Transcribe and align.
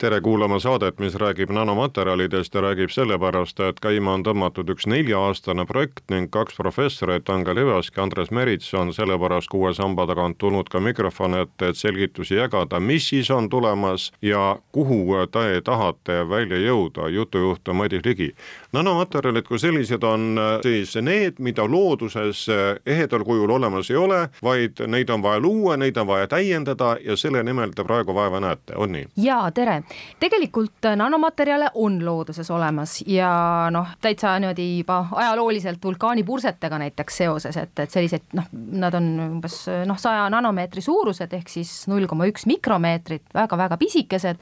tere 0.00 0.20
kuulama 0.20 0.58
saadet, 0.58 0.98
mis 0.98 1.14
räägib 1.14 1.50
nanomaterjalidest 1.52 2.54
ja 2.54 2.60
räägib 2.60 2.88
sellepärast, 2.90 3.60
et 3.60 3.80
käima 3.84 4.14
on 4.16 4.22
tõmmatud 4.24 4.70
üks 4.72 4.86
nelja-aastane 4.88 5.66
projekt 5.68 6.06
ning 6.08 6.30
kaks 6.32 6.56
professorit, 6.56 7.28
Angel 7.28 7.60
Ivask 7.60 7.98
ja 7.98 8.06
Andres 8.06 8.30
Merits 8.32 8.72
on 8.74 8.94
sellepärast 8.96 9.50
kuue 9.52 9.74
samba 9.76 10.06
tagant 10.08 10.38
tulnud 10.40 10.70
ka 10.72 10.80
mikrofoni 10.80 11.42
ette, 11.42 11.68
et 11.68 11.76
selgitusi 11.76 12.38
jagada, 12.38 12.80
mis 12.80 13.10
siis 13.12 13.28
on 13.30 13.50
tulemas 13.52 14.06
ja 14.24 14.56
kuhu 14.72 15.18
te 15.32 15.60
tahate 15.64 16.16
välja 16.28 16.62
jõuda, 16.64 17.10
jutujuht 17.12 17.68
on 17.68 17.76
Madis 17.76 18.04
Ligi. 18.04 18.30
nanomaterjalid 18.72 19.44
kui 19.44 19.58
sellised 19.58 20.02
on 20.02 20.40
siis 20.62 20.96
need, 20.96 21.36
mida 21.38 21.68
looduses 21.68 22.46
ehedal 22.86 23.24
kujul 23.24 23.50
olemas 23.50 23.90
ei 23.90 23.96
ole, 23.96 24.28
vaid 24.42 24.80
neid 24.86 25.10
on 25.10 25.22
vaja 25.22 25.40
luua, 25.40 25.76
neid 25.76 25.96
on 25.96 26.06
vaja 26.06 26.26
täiendada 26.26 26.96
ja 27.04 27.16
selle 27.16 27.42
nimel 27.42 27.76
te 27.76 27.84
praegu 27.84 28.14
vaeva 28.14 28.40
näete, 28.40 28.76
on 28.76 28.92
nii? 28.96 29.06
jaa, 29.16 29.50
tere 29.50 29.82
tegelikult 30.20 30.90
äh, 30.90 30.96
nanomaterjale 30.98 31.70
on 31.74 32.00
looduses 32.04 32.50
olemas 32.50 33.00
ja 33.06 33.30
noh, 33.70 33.94
täitsa 34.00 34.34
niimoodi 34.40 34.68
juba 34.78 35.04
ajalooliselt 35.12 35.84
vulkaanipursetega 35.84 36.78
näiteks 36.86 37.22
seoses, 37.22 37.56
et, 37.60 37.76
et 37.78 37.90
sellised 37.90 38.34
noh, 38.38 38.50
nad 38.52 38.94
on 38.98 39.10
umbes 39.28 39.62
noh, 39.86 39.98
saja 40.00 40.26
nanomeetri 40.32 40.82
suurused 40.84 41.38
ehk 41.38 41.48
siis 41.52 41.72
null 41.90 42.08
koma 42.10 42.28
üks 42.30 42.48
mikromeetrit 42.50 43.28
väga,, 43.34 43.60
väga-väga 43.60 43.78
pisikesed, 43.80 44.40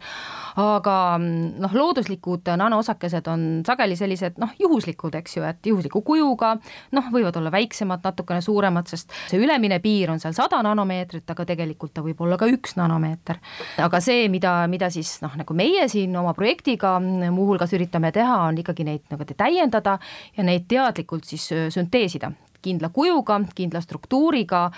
aga 0.61 0.97
noh, 1.19 1.75
looduslikud 1.75 2.49
nanoosakesed 2.57 3.29
on 3.31 3.47
sageli 3.67 3.97
sellised 3.99 4.39
noh, 4.41 4.53
juhuslikud, 4.59 5.15
eks 5.19 5.39
ju, 5.39 5.45
et 5.49 5.67
juhusliku 5.71 6.03
kujuga, 6.07 6.55
noh, 6.97 7.11
võivad 7.13 7.37
olla 7.41 7.53
väiksemad, 7.55 8.03
natukene 8.05 8.43
suuremad, 8.45 8.89
sest 8.91 9.13
see 9.31 9.41
ülemine 9.41 9.81
piir 9.85 10.13
on 10.13 10.23
seal 10.23 10.37
sada 10.37 10.61
nanomeetrit, 10.65 11.27
aga 11.31 11.47
tegelikult 11.49 11.95
ta 11.97 12.05
võib 12.05 12.21
olla 12.25 12.39
ka 12.41 12.49
üks 12.51 12.77
nanomeeter. 12.79 13.41
aga 13.85 14.01
see, 14.05 14.29
mida, 14.33 14.61
mida 14.71 14.91
siis 14.95 15.19
noh, 15.25 15.35
nagu 15.39 15.57
meie 15.57 15.87
siin 15.91 16.17
oma 16.19 16.35
projektiga 16.37 16.97
muuhulgas 17.01 17.73
üritame 17.77 18.13
teha, 18.15 18.43
on 18.49 18.59
ikkagi 18.61 18.87
neid 18.87 19.07
nagu 19.13 19.27
täiendada 19.29 19.99
ja 20.37 20.47
neid 20.47 20.69
teadlikult 20.71 21.29
siis 21.29 21.49
sünteesida. 21.75 22.33
Kindla 22.63 22.91
kujuga, 22.91 23.39
kindla 23.55 23.81
struktuuriga, 23.81 24.69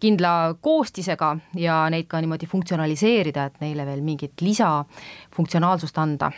kindla 0.00 0.54
koostisega 0.60 1.30
ja 1.56 1.84
neid 1.90 2.08
ka 2.10 2.20
niimoodi 2.20 2.46
funktsionaliseerida, 2.50 3.46
et 3.48 3.62
neile 3.64 3.86
veel 3.88 4.02
mingit 4.04 4.44
lisafunktsionaalsust 4.44 5.98
anda 6.02 6.30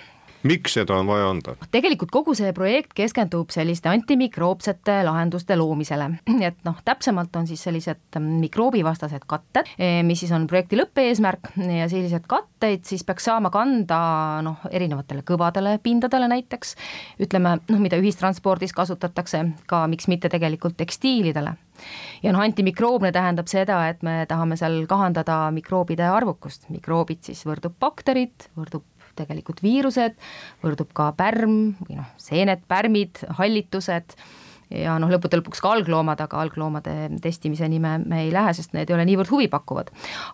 miks 0.47 0.77
seda 0.78 0.97
on 1.00 1.08
vaja 1.11 1.28
anda? 1.30 1.55
tegelikult 1.75 2.12
kogu 2.14 2.34
see 2.39 2.52
projekt 2.56 2.94
keskendub 2.97 3.50
selliste 3.55 3.91
antimikroopsete 3.91 5.00
lahenduste 5.06 5.56
loomisele, 5.58 6.08
et 6.48 6.58
noh, 6.66 6.78
täpsemalt 6.86 7.36
on 7.36 7.48
siis 7.48 7.62
sellised 7.66 8.20
mikroobivastased 8.20 9.27
katted, 9.28 9.72
eh, 9.78 10.00
mis 10.06 10.22
siis 10.22 10.33
on 10.36 10.47
projekti 10.50 10.78
lõppeesmärk 10.80 11.53
ja 11.56 11.88
sellised 11.91 12.27
katteid 12.30 12.86
siis 12.88 13.05
peaks 13.06 13.28
saama 13.30 13.50
kanda 13.55 14.00
noh, 14.47 14.64
erinevatele 14.70 15.25
kõvadele 15.27 15.77
pindadele 15.83 16.30
näiteks, 16.33 16.75
ütleme 17.27 17.58
noh, 17.60 17.83
mida 17.83 17.98
ühistranspordis 18.00 18.75
kasutatakse, 18.77 19.42
ka 19.66 19.84
miks 19.91 20.10
mitte 20.12 20.31
tegelikult 20.33 20.78
tekstiilidele. 20.81 21.56
Ja 22.25 22.33
noh, 22.33 22.41
antimikroobne 22.41 23.12
tähendab 23.12 23.50
seda, 23.53 23.83
et 23.91 24.03
me 24.06 24.22
tahame 24.28 24.56
seal 24.56 24.84
kahandada 24.88 25.50
mikroobide 25.53 26.06
arvukust, 26.09 26.71
mikroobid 26.72 27.26
siis 27.28 27.42
võrdub 27.48 27.76
bakterid, 27.81 28.48
võrdub 28.56 28.87
tegelikult 29.19 29.62
viirused, 29.65 30.16
võrdub 30.65 30.91
ka 30.97 31.12
pärm 31.16 31.77
või 31.87 32.00
noh, 32.00 32.10
seened, 32.21 32.65
pärmid, 32.69 33.22
hallitused 33.38 34.16
ja 34.71 34.97
noh, 35.00 35.10
lõppude 35.10 35.38
lõpuks 35.41 35.60
ka 35.62 35.72
algloomad, 35.77 36.21
aga 36.22 36.41
algloomade 36.43 36.94
testimiseni 37.22 37.78
me, 37.82 37.97
me 38.03 38.22
ei 38.25 38.32
lähe, 38.34 38.54
sest 38.56 38.75
need 38.75 38.91
ei 38.91 38.97
ole 38.97 39.04
niivõrd 39.09 39.31
huvipakkuvad. 39.31 39.93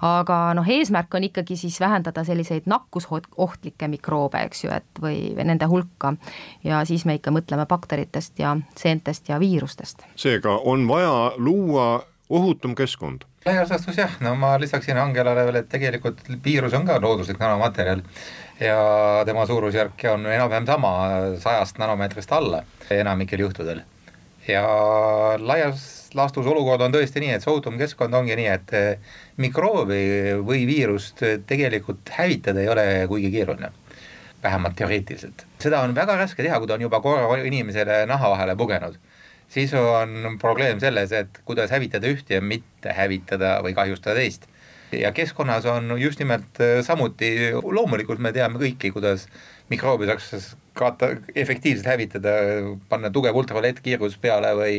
aga 0.08 0.38
noh, 0.56 0.68
eesmärk 0.68 1.14
on 1.14 1.28
ikkagi 1.28 1.56
siis 1.60 1.78
vähendada 1.80 2.24
selliseid 2.24 2.68
nakkusohtlikke 2.70 3.88
mikroobe, 3.92 4.44
eks 4.48 4.64
ju, 4.64 4.72
et 4.72 5.02
või 5.02 5.34
nende 5.44 5.68
hulka 5.70 6.14
ja 6.64 6.84
siis 6.88 7.04
me 7.08 7.18
ikka 7.20 7.34
mõtleme 7.34 7.66
bakteritest 7.68 8.40
ja 8.40 8.56
seentest 8.78 9.28
ja 9.28 9.40
viirustest. 9.42 10.06
seega 10.16 10.56
on 10.64 10.88
vaja 10.88 11.32
luua 11.36 11.90
ohutum 12.32 12.74
keskkond 12.74 13.28
laias 13.46 13.70
laastus 13.70 13.98
jah, 13.98 14.12
no 14.22 14.34
ma 14.38 14.54
lisaksin 14.60 14.98
Angelale 14.98 15.44
veel, 15.48 15.60
et 15.62 15.68
tegelikult 15.70 16.22
viirus 16.44 16.74
on 16.78 16.86
ka 16.86 17.00
looduslik 17.02 17.40
nanomaterjal 17.42 18.04
ja 18.62 19.22
tema 19.26 19.46
suurusjärk 19.46 20.04
on 20.12 20.26
enam-vähem 20.26 20.66
sama, 20.66 20.92
sajast 21.40 21.78
nanomeetrist 21.82 22.32
alla 22.32 22.62
enamikel 22.90 23.40
juhtudel. 23.40 23.82
ja 24.48 24.62
laias 25.38 26.10
laastus 26.14 26.46
olukord 26.46 26.82
on 26.82 26.92
tõesti 26.92 27.22
nii, 27.22 27.36
et 27.36 27.44
see 27.44 27.50
ohutum 27.52 27.78
keskkond 27.78 28.14
ongi 28.14 28.36
nii, 28.36 28.48
et 28.50 28.74
eh, 28.74 29.14
mikroobi 29.42 30.02
või 30.42 30.64
viirust 30.66 31.22
tegelikult 31.46 32.10
hävitada 32.18 32.60
ei 32.60 32.68
ole 32.68 32.86
kuigi 33.08 33.30
keeruline 33.30 33.70
vähemalt 34.42 34.76
teoreetiliselt. 34.76 35.46
seda 35.62 35.80
on 35.86 35.94
väga 35.94 36.16
raske 36.18 36.42
teha, 36.42 36.58
kui 36.58 36.66
ta 36.66 36.74
on 36.74 36.86
juba 36.88 37.00
korra 37.00 37.38
inimesele 37.42 38.04
naha 38.06 38.30
vahele 38.34 38.56
pugenud. 38.56 38.98
siis 39.48 39.74
on 39.74 40.38
probleem 40.40 40.80
selles, 40.80 41.12
et 41.12 41.38
kuidas 41.44 41.70
hävitada 41.70 42.08
ühte 42.08 42.34
ja 42.34 42.40
mitte 42.40 42.92
hävitada 42.92 43.60
või 43.62 43.74
kahjustada 43.74 44.16
teist 44.16 44.48
ja 44.92 45.12
keskkonnas 45.12 45.66
on 45.70 45.94
just 46.00 46.20
nimelt 46.22 46.60
äh, 46.60 46.80
samuti, 46.84 47.52
loomulikult 47.52 48.22
me 48.22 48.32
teame 48.32 48.60
kõiki, 48.60 48.92
kuidas 48.94 49.26
mikroobi 49.72 50.08
saaks 50.10 50.54
kaata, 50.76 51.14
efektiivselt 51.34 51.88
hävitada, 51.88 52.36
panna 52.88 53.10
tugev 53.12 53.36
ultraviolettkiirgus 53.36 54.18
peale 54.20 54.54
või 54.56 54.76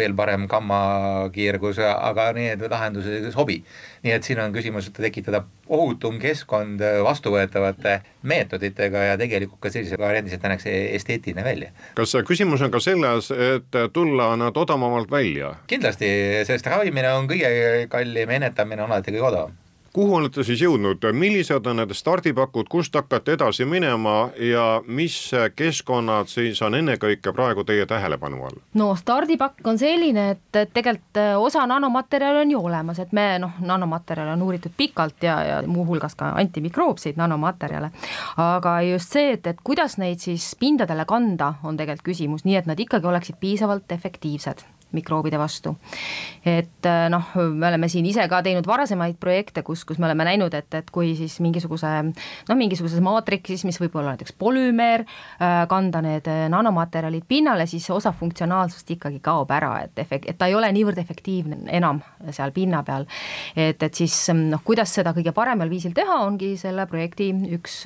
veel 0.00 0.16
parem 0.16 0.46
gammakiirgus, 0.50 1.80
aga 1.84 2.30
need 2.36 2.64
lahendused 2.72 3.20
ei 3.20 3.32
sobi. 3.34 3.60
nii 4.00 4.14
et 4.16 4.24
siin 4.24 4.38
on 4.40 4.52
küsimus, 4.52 4.88
et 4.88 4.96
tekitada 4.96 5.42
ohutum 5.68 6.16
keskkond 6.20 6.80
vastuvõetavate 7.04 7.98
meetoditega 8.24 9.02
ja 9.10 9.18
tegelikult 9.20 9.60
ka 9.60 9.72
sellises 9.72 10.00
variandis, 10.00 10.34
et 10.34 10.42
ta 10.42 10.48
näeks 10.52 10.66
esteetiline 10.72 11.44
välja. 11.44 11.72
kas 11.94 12.16
küsimus 12.26 12.64
on 12.64 12.72
ka 12.72 12.80
selles, 12.80 13.30
et 13.30 13.80
tulla 13.92 14.32
nad 14.40 14.56
odavamalt 14.56 15.10
välja? 15.10 15.54
kindlasti, 15.70 16.10
sest 16.48 16.66
ravimine 16.66 17.12
on 17.14 17.28
kõige 17.30 17.88
kallim, 17.92 18.38
ennetamine 18.40 18.86
on 18.86 18.92
alati 18.92 19.12
kõige 19.16 19.28
odavam 19.32 19.58
kuhu 19.92 20.14
olete 20.14 20.44
siis 20.46 20.62
jõudnud, 20.62 21.04
millised 21.12 21.66
on 21.66 21.80
need 21.80 21.94
stardipakud, 21.96 22.68
kust 22.70 22.94
hakkate 22.94 23.34
edasi 23.34 23.66
minema 23.66 24.30
ja 24.38 24.64
mis 24.86 25.16
keskkonnad 25.56 26.30
siis 26.30 26.62
on 26.62 26.76
ennekõike 26.78 27.32
praegu 27.34 27.64
teie 27.66 27.86
tähelepanu 27.90 28.44
all? 28.46 28.60
no 28.78 28.92
stardipakk 28.98 29.66
on 29.66 29.78
selline, 29.78 30.30
et, 30.36 30.72
tegelikult 30.74 31.20
äh, 31.20 31.34
osa 31.38 31.66
nanomaterjale 31.66 32.44
on 32.44 32.54
ju 32.54 32.62
olemas, 32.70 33.02
et 33.02 33.12
me 33.16 33.26
noh, 33.42 33.58
nanomaterjale 33.60 34.34
on 34.36 34.46
uuritud 34.46 34.74
pikalt 34.76 35.26
ja, 35.26 35.38
ja 35.44 35.60
muuhulgas 35.66 36.14
ka 36.14 36.32
antimikroopseid 36.38 37.18
nanomaterjale. 37.18 37.90
aga 38.36 38.80
just 38.86 39.12
see, 39.12 39.34
et, 39.34 39.46
et 39.46 39.64
kuidas 39.64 39.98
neid 39.98 40.22
siis 40.22 40.52
pindadele 40.60 41.04
kanda, 41.08 41.54
on 41.64 41.76
tegelikult 41.76 42.12
küsimus, 42.12 42.44
nii 42.46 42.60
et 42.62 42.68
nad 42.70 42.78
ikkagi 42.80 43.06
oleksid 43.06 43.40
piisavalt 43.40 43.92
efektiivsed 43.92 44.62
mikroobide 44.96 45.38
vastu. 45.38 45.76
et 46.44 46.86
äh, 46.86 47.08
noh, 47.12 47.26
me 47.52 47.68
oleme 47.68 47.88
siin 47.92 48.06
ise 48.08 48.24
ka 48.28 48.40
teinud 48.42 48.66
varasemaid 48.66 49.18
projekte, 49.20 49.62
kus, 49.62 49.84
kus 49.84 49.98
me 50.00 50.06
oleme 50.08 50.24
näinud, 50.24 50.54
et, 50.56 50.72
et 50.74 50.90
kui 50.90 51.12
siis 51.18 51.36
mingisuguse 51.44 51.90
noh, 52.06 52.56
mingisuguses 52.56 53.02
maatriksis, 53.04 53.66
mis 53.68 53.76
võib 53.80 53.98
olla 54.00 54.14
näiteks 54.14 54.32
polümeer, 54.40 55.04
äh, 55.36 55.60
kanda 55.68 56.00
need 56.04 56.30
äh, 56.30 56.46
nanomaterjalid 56.52 57.26
pinnale, 57.28 57.66
siis 57.70 57.90
osa 57.92 58.12
funktsionaalsust 58.16 58.94
ikkagi 58.96 59.20
kaob 59.24 59.52
ära, 59.52 59.74
et 59.84 60.00
efekt, 60.00 60.30
et 60.30 60.38
ta 60.40 60.48
ei 60.48 60.56
ole 60.56 60.70
niivõrd 60.72 60.98
efektiivne 61.02 61.60
enam 61.76 62.00
seal 62.30 62.54
pinna 62.56 62.82
peal. 62.86 63.06
et, 63.56 63.82
et 63.82 63.94
siis 63.94 64.16
noh, 64.36 64.64
kuidas 64.64 64.94
seda 64.96 65.12
kõige 65.16 65.34
paremal 65.36 65.68
viisil 65.70 65.92
teha, 65.96 66.22
ongi 66.24 66.54
selle 66.60 66.86
projekti 66.88 67.30
üks 67.58 67.82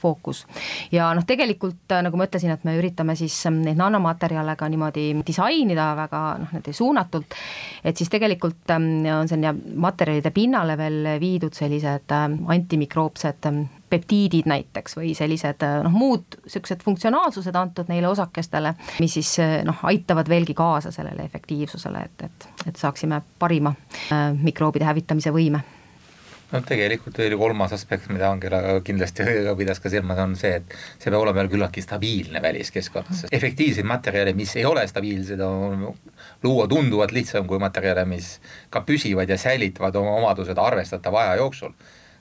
fookus. 0.00 0.44
ja 0.92 1.12
noh, 1.14 1.24
tegelikult 1.26 1.94
nagu 2.02 2.18
ma 2.18 2.26
ütlesin, 2.26 2.50
et 2.54 2.66
me 2.66 2.74
üritame 2.80 3.14
siis 3.18 3.38
neid 3.54 3.78
nanomaterjale 3.78 4.56
ka 4.58 4.68
niimoodi 4.68 5.06
disainida 5.26 5.92
väga 5.98 6.24
noh, 6.38 6.50
niimoodi 6.52 6.74
suunatult, 6.76 7.36
et 7.84 7.96
siis 7.96 8.10
tegelikult 8.12 8.70
ähm, 8.74 9.06
on 9.20 9.30
sinna 9.30 9.54
materjalide 9.54 10.32
pinnale 10.34 10.76
veel 10.80 11.14
viidud 11.20 11.54
sellised 11.56 12.14
ähm, 12.14 12.40
antimikroopsed 12.50 13.50
ähm, 13.50 13.64
peptiidid 13.94 14.48
näiteks 14.50 14.96
või 14.98 15.12
sellised 15.16 15.62
äh, 15.62 15.78
noh, 15.84 15.94
muud 15.94 16.38
niisugused 16.42 16.82
funktsionaalsused 16.84 17.56
antud 17.58 17.90
neile 17.92 18.10
osakestele, 18.10 18.74
mis 19.00 19.18
siis 19.20 19.36
äh, 19.42 19.60
noh, 19.66 19.78
aitavad 19.86 20.28
veelgi 20.30 20.56
kaasa 20.58 20.92
sellele 20.94 21.26
efektiivsusele, 21.28 22.04
et, 22.08 22.26
et, 22.28 22.50
et 22.70 22.80
saaksime 22.80 23.22
parima 23.38 23.74
äh, 24.10 24.30
mikroobide 24.34 24.88
hävitamise 24.88 25.34
võime 25.34 25.62
no 26.54 26.60
tegelikult 26.66 27.18
veel 27.18 27.34
kolmas 27.38 27.74
aspekt, 27.74 28.08
mida 28.12 28.28
Angela 28.30 28.78
kindlasti 28.86 29.26
pidas 29.60 29.80
ka 29.82 29.90
silmas, 29.92 30.20
on 30.22 30.36
see, 30.38 30.60
et 30.60 30.76
see 31.02 31.10
peab 31.10 31.20
olema 31.20 31.44
küllaltki 31.50 31.82
stabiilne 31.84 32.42
väliskeskkond, 32.44 33.10
sest 33.10 33.34
efektiivseid 33.34 33.88
materjale, 33.88 34.34
mis 34.38 34.54
ei 34.58 34.66
ole 34.68 34.86
stabiilsed, 34.90 35.42
on 35.44 35.88
luua 36.46 36.68
tunduvalt 36.70 37.14
lihtsam 37.16 37.48
kui 37.50 37.60
materjale, 37.62 38.06
mis 38.08 38.36
ka 38.74 38.84
püsivad 38.86 39.30
ja 39.30 39.38
säilitavad 39.40 39.96
oma 40.00 40.18
omadused 40.20 40.60
arvestatava 40.60 41.26
aja 41.26 41.40
jooksul. 41.42 41.74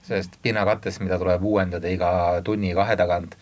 sest 0.03 0.33
pinnakattes, 0.43 0.97
mida 0.99 1.15
tuleb 1.15 1.43
uuendada 1.47 1.87
iga 1.87 2.09
tunni-kahe 2.43 2.97
tagant, 2.99 3.37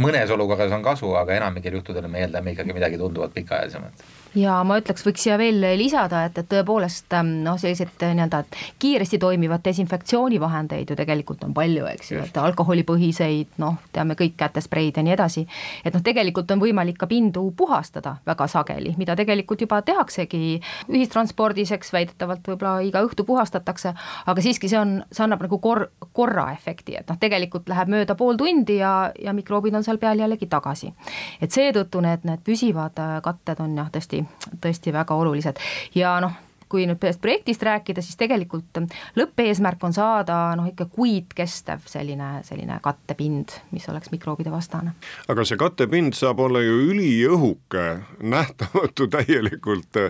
mõnes 0.00 0.30
olukorras 0.32 0.72
on 0.72 0.84
kasu, 0.84 1.10
aga 1.20 1.34
enamikel 1.36 1.76
juhtudel 1.76 2.08
me 2.08 2.22
eeldame 2.24 2.54
ikkagi 2.54 2.72
midagi 2.72 2.96
tunduvalt 2.96 3.34
pikaajalisemat 3.36 4.15
ja 4.36 4.56
ma 4.66 4.76
ütleks, 4.80 5.04
võiks 5.06 5.24
siia 5.24 5.36
veel 5.40 5.62
lisada, 5.78 6.24
et, 6.28 6.38
et 6.38 6.48
tõepoolest 6.50 7.14
ähm, 7.16 7.32
noh, 7.44 7.56
selliseid 7.60 8.02
äh, 8.04 8.12
nii-öelda 8.16 8.42
kiiresti 8.82 9.18
toimivat 9.22 9.64
desinfektsioonivahendeid 9.64 10.90
ju 10.90 10.96
tegelikult 10.98 11.44
on 11.46 11.54
palju, 11.56 11.86
eks 11.90 12.12
ju, 12.12 12.20
et 12.24 12.36
alkoholipõhiseid, 12.40 13.56
noh, 13.62 13.78
teame 13.96 14.16
kõik 14.18 14.36
kätespreid 14.40 14.98
ja 15.00 15.04
nii 15.06 15.14
edasi. 15.16 15.46
et 15.84 15.94
noh, 15.94 16.04
tegelikult 16.04 16.50
on 16.52 16.60
võimalik 16.62 16.98
ka 17.00 17.08
pindu 17.10 17.46
puhastada 17.56 18.16
väga 18.26 18.48
sageli, 18.50 18.94
mida 18.98 19.16
tegelikult 19.16 19.64
juba 19.64 19.80
tehaksegi 19.86 20.60
ühistranspordis, 20.88 21.72
eks 21.76 21.92
väidetavalt 21.92 22.46
võib-olla 22.52 22.80
iga 22.84 23.02
õhtu 23.06 23.24
puhastatakse, 23.24 23.94
aga 24.26 24.44
siiski 24.44 24.68
see 24.68 24.80
on, 24.80 24.98
see 25.12 25.24
annab 25.24 25.46
nagu 25.46 25.60
kor-, 25.62 25.88
korra 26.12 26.50
efekti, 26.52 26.98
et 27.00 27.08
noh, 27.08 27.20
tegelikult 27.20 27.68
läheb 27.72 27.92
mööda 27.92 28.18
pool 28.18 28.36
tundi 28.36 28.80
ja, 28.82 29.12
ja 29.22 29.32
mikroobid 29.36 29.74
on 29.74 29.86
seal 29.86 30.00
peal 30.02 30.20
jällegi 30.20 30.48
tagasi. 30.50 30.92
et 31.40 31.52
seetõttu 31.52 32.04
need, 32.04 32.28
need 32.28 32.44
püsivad 32.44 33.00
äh, 33.00 33.18
katted 33.24 33.60
on 33.64 33.76
jah, 33.76 33.88
tõesti 33.92 34.25
tõesti 34.60 34.92
väga 34.94 35.14
olulised. 35.14 35.60
Ja 35.94 36.16
noh, 36.20 36.34
kui 36.68 36.86
nüüd 36.88 36.98
sellest 37.00 37.22
projektist 37.22 37.62
rääkida, 37.62 38.02
siis 38.02 38.18
tegelikult 38.18 38.80
lõppeesmärk 39.18 39.84
on 39.86 39.94
saada 39.94 40.38
noh, 40.58 40.66
ikka 40.70 40.88
kuid 40.90 41.34
kestev 41.36 41.84
selline, 41.90 42.40
selline 42.46 42.78
kattepind, 42.82 43.54
mis 43.74 43.86
oleks 43.92 44.10
mikroobide 44.14 44.50
vastane. 44.50 44.96
aga 45.28 45.44
see 45.46 45.60
kattepind 45.60 46.18
saab 46.18 46.42
olla 46.42 46.62
ju 46.64 46.80
üliõhuke, 46.90 47.86
nähtamatu 48.22 49.06
täielikult, 49.14 50.02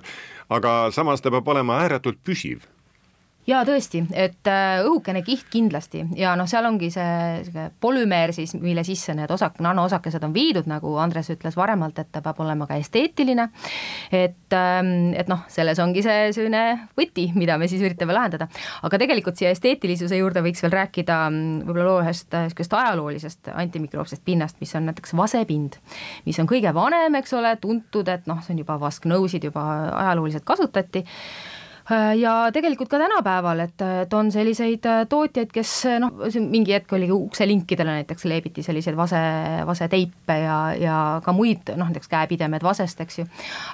aga 0.48 0.78
samas 0.96 1.20
ta 1.20 1.34
peab 1.34 1.48
olema 1.54 1.82
ääretult 1.84 2.22
püsiv 2.24 2.64
jaa, 3.46 3.62
tõesti, 3.66 4.02
et 4.16 4.48
äh, 4.50 4.80
õhukene 4.84 5.22
kiht 5.26 5.46
kindlasti 5.52 6.02
ja 6.18 6.34
noh, 6.38 6.48
seal 6.50 6.66
ongi 6.66 6.88
see, 6.90 7.64
polümeer 7.82 8.32
siis, 8.34 8.56
mille 8.58 8.82
sisse 8.86 9.14
need 9.14 9.30
osak-, 9.30 9.60
nanoosakesed 9.62 10.24
on 10.26 10.34
viidud, 10.34 10.66
nagu 10.70 10.96
Andres 11.02 11.30
ütles 11.34 11.56
varemalt, 11.58 11.98
et 12.02 12.10
ta 12.12 12.22
peab 12.24 12.40
olema 12.42 12.66
ka 12.66 12.78
esteetiline. 12.80 13.48
et, 14.10 14.52
ähm, 14.52 15.12
et 15.14 15.30
noh, 15.30 15.44
selles 15.52 15.78
ongi 15.82 16.02
see 16.02 16.32
selline 16.34 16.62
võti, 16.98 17.28
mida 17.38 17.58
me 17.58 17.68
siis 17.70 17.82
üritame 17.86 18.16
lahendada. 18.16 18.48
aga 18.82 18.98
tegelikult 18.98 19.38
siia 19.38 19.52
esteetilisuse 19.54 20.18
juurde 20.18 20.42
võiks 20.42 20.62
veel 20.64 20.74
rääkida 20.74 21.18
mm, 21.30 21.60
võib-olla 21.66 21.86
loo 21.90 22.00
ühest 22.02 22.34
niisugust 22.34 22.74
ajaloolisest 22.74 23.52
antimikroopsest 23.54 24.24
pinnast, 24.24 24.58
mis 24.60 24.74
on 24.74 24.90
näiteks 24.90 25.14
vasepind, 25.16 25.78
mis 26.26 26.38
on 26.42 26.50
kõige 26.50 26.74
vanem, 26.74 27.14
eks 27.20 27.36
ole, 27.38 27.54
tuntud, 27.62 28.08
et 28.10 28.26
noh, 28.26 28.42
see 28.42 28.56
on 28.56 28.64
juba 28.64 28.80
vasknõusid 28.82 29.46
juba 29.50 29.66
ajalooliselt 29.92 30.46
kasutati 30.46 31.04
ja 32.18 32.32
tegelikult 32.52 32.88
ka 32.90 32.98
tänapäeval, 32.98 33.60
et, 33.62 33.82
et 34.02 34.14
on 34.14 34.30
selliseid 34.34 34.86
äh, 34.90 35.04
tootjaid, 35.08 35.52
kes 35.54 35.72
noh, 36.02 36.24
mingi 36.50 36.74
hetk 36.74 36.92
oli 36.96 37.06
ukselinkidele 37.12 38.00
näiteks 38.00 38.26
leebiti 38.26 38.64
selliseid 38.66 38.96
vase, 38.98 39.20
vaseteipe 39.66 40.38
ja, 40.42 40.58
ja 40.80 40.96
ka 41.24 41.34
muid 41.36 41.70
noh, 41.78 41.86
näiteks 41.86 42.10
käepidemed 42.10 42.66
vasest, 42.66 43.00
eks 43.04 43.20
ju. 43.20 43.26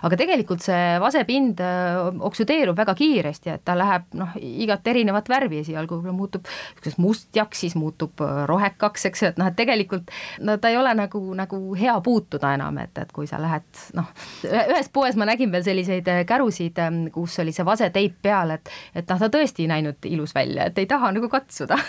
aga 0.05 0.19
tegelikult 0.21 0.65
see 0.65 0.99
vasepind 1.01 1.63
äh, 1.65 2.03
oksüdeerub 2.29 2.77
väga 2.77 2.95
kiiresti, 2.99 3.55
et 3.55 3.65
ta 3.65 3.77
läheb 3.79 4.13
noh, 4.19 4.37
igat 4.37 4.93
erinevat 4.93 5.33
värvi, 5.33 5.63
esialgu 5.65 5.97
võib-olla 5.97 6.17
muutub 6.19 6.45
niisugusest 6.45 7.01
mustjaks, 7.01 7.65
siis 7.65 7.79
muutub 7.81 8.21
rohekaks, 8.47 9.09
eks 9.09 9.25
ju, 9.25 9.33
et 9.33 9.41
noh, 9.41 9.49
et 9.49 9.57
tegelikult 9.57 10.13
no 10.45 10.59
ta 10.61 10.69
ei 10.69 10.77
ole 10.77 10.93
nagu, 10.99 11.23
nagu 11.39 11.63
hea 11.81 11.97
puutuda 12.05 12.53
enam, 12.59 12.77
et, 12.85 12.93
et 13.01 13.17
kui 13.17 13.25
sa 13.31 13.41
lähed 13.41 13.83
noh, 13.97 14.13
ühes 14.45 14.93
poes 14.93 15.17
ma 15.17 15.33
nägin 15.33 15.53
veel 15.53 15.65
selliseid 15.65 16.13
kärusid, 16.29 16.77
kus 17.15 17.41
oli 17.41 17.57
see 17.57 17.65
vaseteip 17.65 18.02
teip 18.03 18.19
peal, 18.23 18.57
et, 18.59 18.73
et 18.95 19.09
noh, 19.09 19.23
ta 19.23 19.31
tõesti 19.33 19.67
ei 19.67 19.73
näinud 19.77 20.11
ilus 20.11 20.35
välja, 20.35 20.67
et 20.69 20.83
ei 20.83 20.91
taha 20.91 21.13
nagu 21.15 21.31
katsuda 21.33 21.79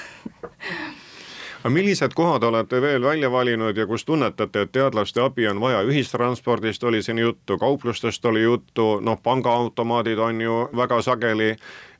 aga 1.63 1.71
millised 1.71 2.12
kohad 2.15 2.44
olete 2.44 2.81
veel 2.81 3.04
välja 3.04 3.31
valinud 3.31 3.77
ja 3.77 3.88
kus 3.88 4.06
tunnetate, 4.06 4.65
et 4.65 4.71
teadlaste 4.75 5.21
abi 5.24 5.48
on 5.48 5.62
vaja, 5.63 5.81
ühistranspordist 5.88 6.83
oli 6.83 7.01
siin 7.04 7.21
juttu, 7.24 7.57
kauplustest 7.57 8.25
oli 8.25 8.44
juttu, 8.44 9.00
noh, 9.00 9.21
pangaautomaadid 9.24 10.19
on 10.19 10.42
ju 10.42 10.57
väga 10.75 11.01
sageli 11.01 11.56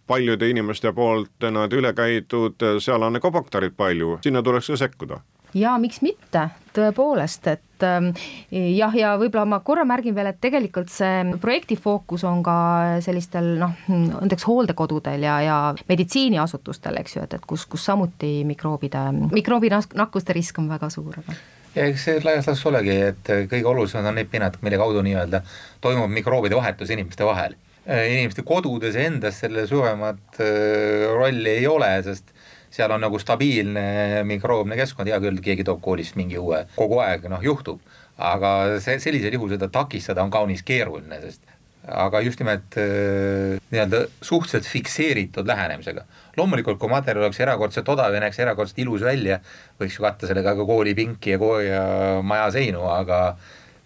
paljude 0.08 0.50
inimeste 0.50 0.92
poolt 0.92 1.48
nad 1.52 1.74
üle 1.74 1.94
käidud, 1.96 2.60
seal 2.84 3.08
on 3.08 3.22
ka 3.24 3.32
bakterid 3.32 3.78
palju, 3.78 4.18
sinna 4.24 4.44
tuleks 4.44 4.68
ka 4.68 4.78
sekkuda 4.84 5.22
ja 5.54 5.78
miks 5.82 6.02
mitte, 6.06 6.48
tõepoolest, 6.74 7.48
et 7.52 7.86
ähm, 7.86 8.12
jah, 8.52 8.94
ja 8.98 9.14
võib-olla 9.22 9.46
ma 9.50 9.60
korra 9.66 9.86
märgin 9.88 10.16
veel, 10.18 10.32
et 10.32 10.40
tegelikult 10.42 10.92
see 10.94 11.36
projekti 11.42 11.78
fookus 11.80 12.26
on 12.28 12.44
ka 12.46 12.58
sellistel 13.06 13.54
noh, 13.62 13.76
näiteks 13.88 14.48
hooldekodudel 14.50 15.26
ja, 15.28 15.40
ja 15.46 15.58
meditsiiniasutustel, 15.90 17.02
eks 17.04 17.18
ju, 17.18 17.26
et, 17.28 17.38
et 17.38 17.50
kus, 17.50 17.68
kus 17.70 17.86
samuti 17.92 18.40
mikroobide, 18.50 19.06
mikroobinakkuste 19.34 20.38
risk 20.38 20.64
on 20.64 20.72
väga 20.74 20.90
suur, 20.94 21.22
ja 21.76 21.86
eks 21.90 22.08
see 22.08 22.24
laias 22.24 22.48
laastus 22.48 22.70
olegi, 22.70 22.96
et 23.12 23.34
kõige 23.52 23.70
olulisemad 23.70 24.12
on 24.12 24.20
need 24.20 24.32
pinnad, 24.32 24.58
mille 24.66 24.80
kaudu 24.82 25.04
nii-öelda 25.06 25.44
toimub 25.82 26.12
mikroobide 26.14 26.58
vahetus 26.58 26.94
inimeste 26.94 27.26
vahel. 27.26 27.56
inimeste 27.86 28.46
kodudes 28.48 28.96
endas 28.96 29.42
sellel 29.42 29.68
suuremat 29.68 30.40
äh, 30.40 31.10
rolli 31.12 31.58
ei 31.58 31.68
ole, 31.68 31.90
sest 32.04 32.33
seal 32.74 32.92
on 32.94 33.04
nagu 33.06 33.20
stabiilne 33.22 34.24
mikroobne 34.28 34.78
keskkond, 34.80 35.12
hea 35.12 35.20
küll, 35.24 35.42
keegi 35.46 35.66
toob 35.68 35.82
koolist 35.84 36.18
mingi 36.20 36.40
uue, 36.42 36.64
kogu 36.78 37.02
aeg 37.06 37.28
noh, 37.32 37.44
juhtub, 37.46 37.82
aga 38.18 38.80
see, 38.84 39.00
sellisel 39.04 39.36
juhul 39.38 39.54
seda 39.54 39.70
takistada 39.74 40.26
on 40.26 40.34
kaunis 40.34 40.66
keeruline, 40.66 41.22
sest 41.24 41.54
aga 41.84 42.22
just 42.24 42.40
nimelt 42.40 42.78
äh, 42.80 43.58
nii-öelda 43.72 44.06
suhteliselt 44.24 44.70
fikseeritud 44.72 45.48
lähenemisega. 45.48 46.06
loomulikult, 46.38 46.80
kui 46.80 46.90
materjal 46.90 47.26
oleks 47.26 47.42
erakordselt 47.44 47.90
odav 47.90 48.14
ja 48.16 48.22
näeks 48.24 48.40
erakordselt 48.40 48.80
ilus 48.80 49.04
välja, 49.04 49.40
võiks 49.80 50.00
ju 50.00 50.06
katta 50.06 50.30
sellega 50.30 50.56
ka 50.56 50.66
koolipinki 50.66 51.36
ja, 51.36 51.40
ja 51.68 51.84
maja 52.24 52.48
seinu, 52.56 52.86
aga 52.88 53.36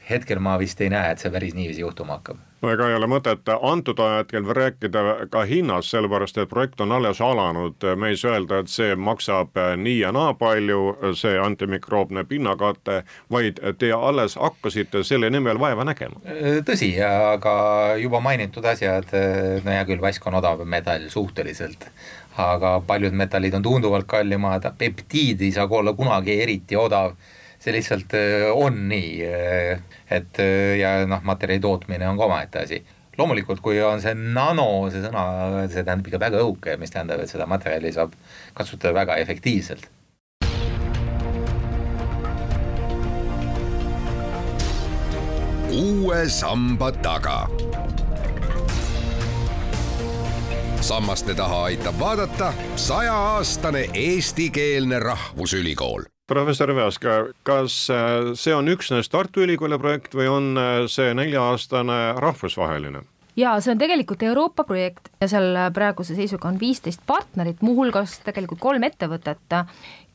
hetkel 0.10 0.40
ma 0.40 0.58
vist 0.60 0.82
ei 0.82 0.92
näe, 0.94 1.12
et 1.12 1.24
see 1.24 1.32
päris 1.32 1.56
niiviisi 1.58 1.84
juhtuma 1.84 2.18
hakkab. 2.20 2.40
No 2.62 2.72
ega 2.74 2.88
ei 2.90 2.96
ole 2.98 3.06
mõtet 3.12 3.50
antud 3.54 4.00
ajahetkel 4.02 4.48
rääkida 4.58 5.02
ka 5.30 5.44
hinnast, 5.46 5.92
sellepärast 5.94 6.40
et 6.42 6.50
projekt 6.50 6.82
on 6.82 6.92
alles 6.96 7.20
alanud, 7.22 7.86
me 8.02 8.10
ei 8.10 8.18
saa 8.18 8.34
öelda, 8.34 8.64
et 8.64 8.72
see 8.74 8.96
maksab 8.98 9.60
nii 9.78 10.00
ja 10.00 10.12
naa 10.16 10.34
palju, 10.40 11.14
see 11.20 11.36
antimikroobne 11.38 12.26
pinnakate, 12.26 13.04
vaid 13.32 13.62
te 13.78 13.92
alles 13.94 14.40
hakkasite 14.42 15.04
selle 15.06 15.30
nimel 15.30 15.62
vaeva 15.62 15.86
nägema. 15.86 16.18
tõsi, 16.66 16.96
aga 17.06 17.56
juba 18.02 18.24
mainitud 18.26 18.66
asjad, 18.66 19.14
no 19.64 19.76
hea 19.76 19.86
küll, 19.86 20.02
vask 20.02 20.26
on 20.28 20.42
odav 20.42 20.66
metall 20.66 21.12
suhteliselt, 21.14 21.92
aga 22.42 22.80
paljud 22.88 23.14
metallid 23.14 23.54
on 23.54 23.70
tunduvalt 23.70 24.10
kallimad, 24.10 24.66
peptiid 24.78 25.46
ei 25.46 25.54
saa 25.54 25.70
olla 25.70 25.94
kunagi 25.94 26.42
eriti 26.42 26.76
odav 26.76 27.14
see 27.60 27.74
lihtsalt 27.74 28.14
äh, 28.18 28.48
on 28.54 28.86
nii, 28.90 29.26
äh, 29.26 29.82
et 30.14 30.40
äh, 30.40 30.78
ja 30.80 30.94
noh, 31.10 31.24
materjali 31.26 31.64
tootmine 31.64 32.08
on 32.10 32.20
ka 32.20 32.30
omaette 32.30 32.64
asi 32.64 32.84
loomulikult, 33.18 33.62
kui 33.66 33.80
on 33.82 34.02
see 34.02 34.14
nano, 34.14 34.88
see 34.94 35.02
sõna, 35.02 35.26
see 35.72 35.82
tähendab 35.82 36.10
ikka 36.10 36.22
väga 36.22 36.42
õhuke, 36.44 36.78
mis 36.78 36.94
tähendab, 36.94 37.24
et 37.24 37.32
seda 37.32 37.48
materjali 37.50 37.94
saab 37.96 38.18
kasutada 38.58 38.94
väga 38.98 39.22
efektiivselt. 39.24 39.90
uue 45.78 46.30
samba 46.32 46.92
taga. 46.92 47.48
sammaste 50.82 51.34
taha 51.36 51.64
aitab 51.68 52.00
vaadata 52.00 52.54
sajaaastane 52.80 53.90
eestikeelne 53.94 55.00
rahvusülikool 55.00 56.08
professor 56.28 56.74
Veask, 56.76 57.06
kas 57.48 57.76
äh, 57.90 58.34
see 58.36 58.56
on 58.56 58.68
üksnes 58.72 59.10
Tartu 59.12 59.46
Ülikooli 59.46 59.80
projekt 59.80 60.18
või 60.18 60.28
on 60.32 60.50
äh, 60.60 60.86
see 60.92 61.14
nelja-aastane 61.18 62.18
rahvusvaheline? 62.20 63.06
Jaa, 63.38 63.60
see 63.62 63.74
on 63.74 63.80
tegelikult 63.82 64.24
Euroopa 64.26 64.66
projekt 64.68 65.12
ja 65.22 65.30
seal 65.30 65.56
praeguse 65.74 66.18
seisuga 66.18 66.50
on 66.50 66.58
viisteist 66.62 67.04
partnerit, 67.08 67.62
muuhulgas 67.66 68.20
tegelikult 68.26 68.60
kolm 68.62 68.84
ettevõtet, 68.88 69.58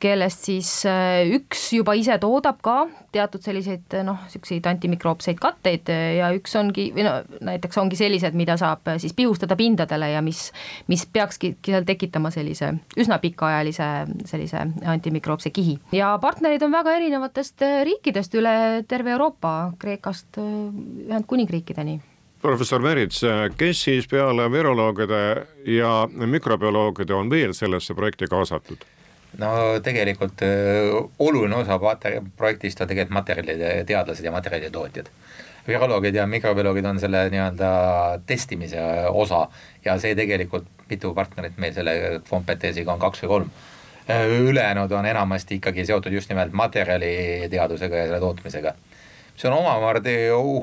kellest 0.02 0.48
siis 0.48 0.70
äh, 0.90 1.22
üks 1.36 1.68
juba 1.76 1.94
ise 1.94 2.16
toodab 2.18 2.58
ka 2.64 2.76
teatud 3.14 3.44
selliseid 3.44 3.94
noh, 4.02 4.18
niisuguseid 4.26 4.66
antimikroopseid 4.66 5.38
katteid 5.38 5.92
ja 6.18 6.32
üks 6.34 6.56
ongi, 6.58 6.88
või 6.96 7.06
no 7.06 7.14
näiteks 7.46 7.78
ongi 7.78 7.98
sellised, 8.00 8.34
mida 8.38 8.56
saab 8.58 8.94
siis 9.02 9.14
pihustada 9.14 9.54
pindadele 9.58 10.10
ja 10.16 10.22
mis, 10.24 10.48
mis 10.90 11.06
peakski 11.06 11.54
seal 11.62 11.86
tekitama 11.86 12.32
sellise 12.34 12.72
üsna 12.98 13.20
pikaajalise 13.22 13.90
sellise 14.26 14.66
antimikroopse 14.96 15.54
kihi. 15.54 15.78
ja 15.94 16.16
partnerid 16.22 16.66
on 16.66 16.74
väga 16.74 16.98
erinevatest 16.98 17.62
riikidest 17.86 18.34
üle 18.34 18.56
terve 18.90 19.14
Euroopa, 19.14 19.72
Kreekast 19.78 20.40
Ühendkuningriikideni 20.42 22.00
professor 22.42 22.82
Merits, 22.82 23.22
kes 23.56 23.84
siis 23.84 24.08
peale 24.10 24.48
viroloogide 24.52 25.22
ja 25.66 26.08
mikrobioloogide 26.10 27.14
on 27.14 27.30
veel 27.30 27.54
sellesse 27.54 27.94
projekti 27.94 28.26
kaasatud? 28.30 28.84
no 29.38 29.48
tegelikult 29.82 30.42
öö, 30.42 31.00
oluline 31.18 31.56
osa 31.56 31.78
projektist 32.36 32.80
on 32.80 32.88
tegelikult 32.88 33.14
materjalide 33.16 33.84
teadlased 33.88 34.24
ja 34.24 34.32
materjalide 34.32 34.70
tootjad. 34.70 35.08
viroloogid 35.66 36.14
ja 36.14 36.26
mikrobioloogid 36.26 36.84
on 36.84 37.00
selle 37.00 37.30
nii-öelda 37.30 37.70
testimise 38.26 38.82
osa 39.08 39.46
ja 39.84 39.96
see 39.98 40.14
tegelikult, 40.14 40.66
mitu 40.90 41.14
partnerit 41.14 41.56
meil 41.56 41.72
selle 41.72 42.20
kompetentsiga 42.28 42.92
on, 42.92 42.98
kaks 43.00 43.22
või 43.22 43.28
kolm. 43.28 43.50
ülejäänud 44.50 44.92
on 44.92 45.06
enamasti 45.06 45.54
ikkagi 45.54 45.86
seotud 45.86 46.12
just 46.12 46.28
nimelt 46.28 46.52
materjaliteadusega 46.52 47.96
ja 47.96 48.06
selle 48.06 48.20
tootmisega 48.20 48.74
see 49.36 49.50
on 49.50 49.56
omamoodi 49.58 50.16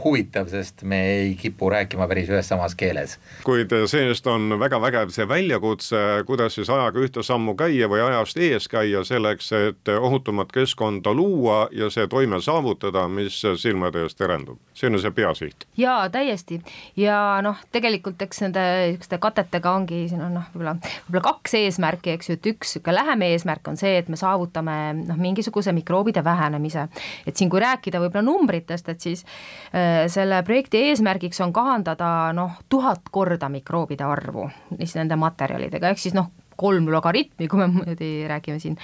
huvitav, 0.04 0.48
sest 0.52 0.84
me 0.84 1.00
ei 1.12 1.36
kipu 1.36 1.70
rääkima 1.70 2.08
päris 2.08 2.30
ühes 2.30 2.48
samas 2.50 2.76
keeles. 2.76 3.18
kuid 3.44 3.74
see-eest 3.92 4.28
on 4.28 4.56
väga 4.60 4.80
vägev 4.82 5.12
see 5.14 5.28
väljakutse, 5.28 5.98
kuidas 6.28 6.56
siis 6.56 6.70
ajaga 6.70 7.02
ühte 7.04 7.24
sammu 7.26 7.56
käia 7.60 7.90
või 7.92 8.04
ajast 8.06 8.38
ees 8.38 8.68
käia 8.72 9.04
selleks, 9.04 9.52
et 9.58 9.92
ohutumat 10.00 10.52
keskkonda 10.54 11.14
luua 11.14 11.68
ja 11.72 11.90
see 11.90 12.08
toime 12.08 12.42
saavutada, 12.42 13.08
mis 13.08 13.42
silmade 13.58 14.04
eest 14.06 14.18
terendub. 14.18 14.60
see 14.74 14.88
on 14.88 15.00
see 15.00 15.12
peasiht. 15.12 15.66
jaa, 15.78 16.10
täiesti 16.10 16.62
ja 16.98 17.42
noh, 17.44 17.58
tegelikult 17.72 18.22
eks 18.22 18.46
nende 18.46 18.64
niisuguste 18.86 19.18
katetega 19.18 19.74
ongi, 19.76 20.06
siin 20.10 20.22
on 20.24 20.38
noh, 20.40 20.48
võib-olla, 20.54 20.78
võib-olla 21.08 21.26
kaks 21.26 21.58
eesmärki, 21.60 22.16
eks 22.16 22.30
ju, 22.30 22.40
et 22.40 22.52
üks 22.54 22.76
niisugune 22.76 22.96
lähem 22.96 23.28
eesmärk 23.28 23.68
on 23.68 23.78
see, 23.78 23.98
et 24.00 24.10
me 24.10 24.20
saavutame 24.20 24.78
noh, 25.02 25.20
mingisuguse 25.20 25.74
mikroobide 25.76 26.24
vähenemise. 26.24 26.88
et 27.28 27.36
siin, 27.36 27.50
kui 27.50 27.60
rääkida 27.60 28.00
võib-olla 28.00 28.24
numbritest, 28.26 28.59
numbritest, 28.60 28.89
et 28.89 29.01
siis 29.01 29.25
äh, 29.74 30.08
selle 30.12 30.44
projekti 30.44 30.84
eesmärgiks 30.89 31.42
on 31.42 31.54
kahandada 31.54 32.34
noh, 32.34 32.60
tuhat 32.70 33.10
korda 33.12 33.50
mikroobide 33.50 34.04
arvu 34.04 34.50
siis 34.78 34.96
nende 34.96 35.16
materjalidega, 35.16 35.89
ehk 35.89 36.00
siis 36.00 36.13
noh, 36.13 36.32
kolm 36.60 36.89
logaritmi, 36.92 37.48
kui 37.48 37.60
me 37.60 37.70
muidugi 37.72 38.28
räägime 38.28 38.60
siin 38.60 38.75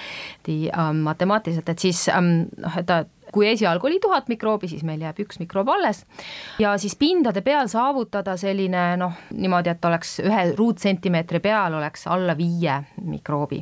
ähm, 0.71 1.03
matemaatiliselt, 1.03 1.69
et 1.69 1.79
siis 1.79 2.07
ähm, 2.09 2.47
noh, 2.57 2.77
et 2.77 2.87
ta 2.87 3.03
kui 3.35 3.49
esialgu 3.51 3.89
oli 3.89 3.99
tuhat 3.99 4.29
mikroobi, 4.31 4.69
siis 4.71 4.83
meil 4.87 5.03
jääb 5.03 5.19
üks 5.25 5.41
mikroob 5.41 5.69
alles 5.75 6.03
ja 6.61 6.75
siis 6.81 6.95
pindade 6.99 7.43
peal 7.45 7.67
saavutada 7.71 8.37
selline 8.39 8.93
noh, 9.01 9.23
niimoodi, 9.35 9.73
et 9.75 9.87
oleks 9.89 10.19
ühe 10.23 10.45
ruutsentimeetri 10.55 11.41
peal 11.43 11.75
oleks 11.75 12.07
alla 12.11 12.37
viie 12.37 12.79
mikroobi. 13.03 13.59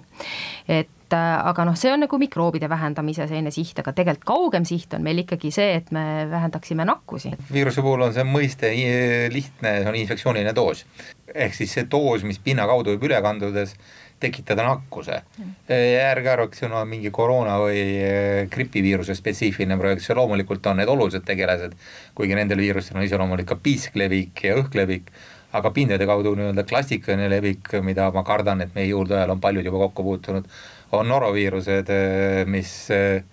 et 0.68 1.16
äh, 1.16 1.32
aga 1.50 1.66
noh, 1.66 1.78
see 1.80 1.92
on 1.94 2.06
nagu 2.06 2.20
mikroobide 2.22 2.70
vähendamise 2.70 3.28
selline 3.28 3.52
siht, 3.56 3.80
aga 3.82 3.96
tegelikult 3.98 4.30
kaugem 4.30 4.68
siht 4.70 4.94
on 4.94 5.04
meil 5.06 5.24
ikkagi 5.24 5.52
see, 5.54 5.80
et 5.82 5.92
me 5.96 6.28
vähendaksime 6.30 6.86
nakkusi. 6.86 7.34
viiruse 7.54 7.82
puhul 7.82 8.06
on 8.10 8.14
see 8.14 8.28
mõiste 8.28 8.72
lihtne, 9.34 9.76
see 9.82 9.90
on 9.90 10.00
infektsiooniline 10.04 10.54
doos. 10.56 10.86
ehk 11.34 11.58
siis 11.58 11.74
see 11.80 11.90
doos, 11.90 12.24
mis 12.28 12.40
pinna 12.40 12.70
kaudu 12.70 12.94
võib 12.94 13.10
üle 13.10 13.22
kandudes 13.26 13.74
tekitada 14.24 14.66
nakkuse. 14.68 15.20
ärge 15.74 16.32
arvake, 16.32 16.58
see 16.58 16.70
on 16.70 16.88
mingi 16.90 17.12
koroona 17.14 17.58
või 17.62 17.84
äh, 18.00 18.40
gripiviiruse 18.52 19.16
spetsiifiline 19.20 19.78
projekt, 19.80 20.06
see 20.06 20.18
loomulikult 20.18 20.66
on 20.72 20.82
need 20.82 20.92
olulised 20.92 21.26
tegelased, 21.28 21.76
kuigi 22.16 22.40
nendel 22.40 22.64
viirustel 22.64 23.00
on 23.00 23.08
iseloomulik 23.08 23.50
ka 23.52 23.60
piisklevik 23.64 24.44
ja 24.48 24.58
õhklevik, 24.62 25.12
aga 25.54 25.72
pindade 25.76 26.08
kaudu 26.10 26.34
nii-öelda 26.38 26.66
klassikaline 26.70 27.30
levik, 27.30 27.76
mida 27.86 28.10
ma 28.16 28.26
kardan, 28.26 28.64
et 28.66 28.74
meie 28.76 28.90
juurdeajal 28.90 29.36
on 29.36 29.44
paljud 29.44 29.70
juba 29.70 29.86
kokku 29.86 30.06
puutunud, 30.08 30.50
on 30.94 31.10
noroviirused, 31.10 31.94
äh, 31.94 32.44
mis 32.50 32.74
äh, 32.94 33.24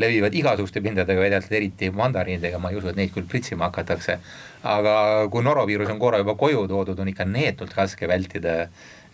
levivad 0.00 0.34
igasuguste 0.34 0.80
pindadega, 0.84 1.20
vedelt 1.20 1.52
eriti 1.52 1.90
mandariinidega, 1.94 2.60
ma 2.62 2.70
ei 2.72 2.78
usu, 2.80 2.90
et 2.90 2.98
neid 2.98 3.12
küll 3.14 3.28
pritsima 3.28 3.68
hakatakse. 3.68 4.18
aga 4.60 4.94
kui 5.32 5.40
noroviirus 5.40 5.88
on 5.88 5.98
korra 5.98 6.18
juba 6.20 6.34
koju 6.36 6.66
toodud, 6.68 6.98
on 7.00 7.08
ikka 7.08 7.24
neetult 7.24 7.72
raske 7.76 8.08
vältida, 8.08 8.66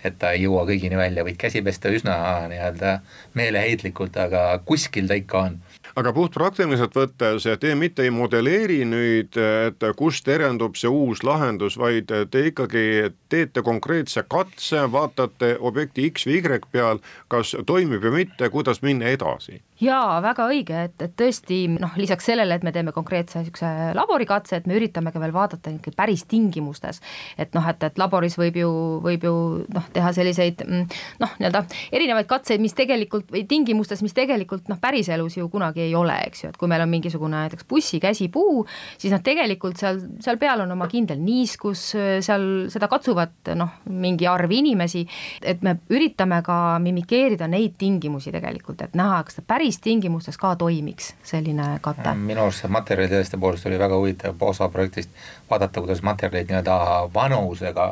et 0.05 0.19
ta 0.19 0.33
ei 0.37 0.45
jõua 0.45 0.67
kõigini 0.69 0.99
välja, 0.99 1.25
võid 1.27 1.39
käsi 1.41 1.63
pesta 1.67 1.91
üsna 1.93 2.17
nii-öelda 2.51 2.99
meeleheitlikult, 3.39 4.17
aga 4.21 4.49
kuskil 4.65 5.09
ta 5.09 5.19
ikka 5.19 5.43
on. 5.49 5.59
Aga 5.97 6.13
puhtpraktiliselt 6.13 6.97
võttes 6.97 7.47
te 7.61 7.75
mitte 7.79 8.05
ei 8.05 8.13
modelleeri 8.13 8.83
nüüd, 8.85 9.39
et 9.41 9.87
kust 9.97 10.27
terendub 10.27 10.77
see 10.77 10.91
uus 10.93 11.23
lahendus, 11.25 11.79
vaid 11.81 12.13
te 12.31 12.43
ikkagi 12.51 13.15
teete 13.33 13.65
konkreetse 13.65 14.27
katse, 14.29 14.85
vaatate 14.93 15.55
objekti 15.57 16.11
X 16.11 16.29
või 16.29 16.43
Y 16.43 16.61
peal, 16.73 17.01
kas 17.33 17.55
toimib 17.67 18.05
või 18.05 18.25
mitte, 18.25 18.51
kuidas 18.53 18.83
minna 18.85 19.09
edasi 19.09 19.63
jaa, 19.81 20.21
väga 20.25 20.47
õige, 20.49 20.77
et, 20.89 20.95
et 21.05 21.13
tõesti 21.19 21.59
noh, 21.75 21.93
lisaks 22.01 22.25
sellele, 22.31 22.57
et 22.57 22.65
me 22.65 22.73
teeme 22.73 22.93
konkreetse 22.97 23.43
niisuguse 23.43 23.71
laborikatse, 23.97 24.61
et 24.61 24.69
me 24.69 24.77
üritame 24.79 25.13
ka 25.13 25.21
veel 25.21 25.35
vaadata 25.35 25.73
ikkagi 25.75 25.97
päris 25.97 26.25
tingimustes. 26.31 27.03
et 27.39 27.53
noh, 27.55 27.67
et, 27.69 27.83
et 27.85 27.99
laboris 28.01 28.39
võib 28.41 28.57
ju, 28.57 28.71
võib 29.05 29.27
ju 29.29 29.35
noh, 29.73 29.89
teha 29.93 30.13
selliseid 30.17 30.65
mm, 30.65 30.87
noh, 31.21 31.35
nii-öelda 31.41 31.63
erinevaid 31.93 32.29
katseid, 32.31 32.63
mis 32.65 32.77
tegelikult 32.77 33.29
või 33.33 33.45
tingimustes, 33.49 34.01
mis 34.05 34.17
tegelikult 34.17 34.71
noh, 34.73 34.81
päriselus 34.81 35.37
ju 35.37 35.49
kunagi 35.53 35.85
ei 35.85 35.95
ole, 35.99 36.17
eks 36.31 36.45
ju, 36.45 36.53
et 36.55 36.57
kui 36.61 36.71
meil 36.73 36.85
on 36.87 36.93
mingisugune 36.93 37.45
näiteks 37.45 37.69
bussi 37.69 38.01
käsipuu, 38.01 38.65
siis 38.97 39.13
noh, 39.13 39.21
tegelikult 39.25 39.77
seal, 39.81 40.01
seal 40.25 40.41
peal 40.41 40.65
on 40.65 40.73
oma 40.73 40.89
kindel 40.89 41.21
niiskus, 41.21 41.91
seal 42.25 42.49
seda 42.73 42.89
katsuvad 42.89 43.53
noh, 43.61 43.77
mingi 43.93 44.29
arv 44.31 44.57
inimesi, 44.57 45.05
et 45.45 45.61
me 45.67 45.77
üritame 45.93 46.41
ka 46.47 46.79
mimikeerida 46.81 47.49
neid 47.51 47.77
tingimusi 47.77 48.33
tegelikult, 48.33 48.89
et 48.89 48.97
näha, 48.97 49.21
kas 49.27 49.37
ta 49.37 49.45
päris 49.45 49.66
päris 49.67 49.81
tingimustes 49.83 50.37
ka 50.39 50.53
toimiks 50.57 51.09
selline 51.27 51.81
kate? 51.83 52.13
minu 52.15 52.45
arust 52.45 52.63
see 52.63 52.71
materjaliteadlaste 52.71 53.39
poolest 53.43 53.67
oli 53.67 53.79
väga 53.81 53.97
huvitav 53.99 54.43
osa 54.47 54.69
projektist 54.71 55.11
vaadata, 55.51 55.83
kuidas 55.83 56.03
materjalid 56.07 56.53
nii-öelda 56.53 56.77
vanusega, 57.15 57.87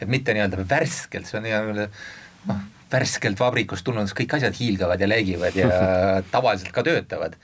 et 0.00 0.08
mitte 0.08 0.32
nii-öelda 0.32 0.64
värskelt, 0.70 1.28
see 1.28 1.36
on 1.36 1.44
nii-öelda 1.44 1.84
noh, 2.48 2.62
värskelt 2.94 3.40
vabrikust 3.40 3.84
tulnud, 3.84 4.08
kõik 4.16 4.38
asjad 4.38 4.56
hiilgavad 4.56 5.04
ja 5.04 5.10
leegivad 5.10 5.58
ja 5.60 5.68
tavaliselt 6.34 6.72
ka 6.72 6.86
töötavad 6.86 7.36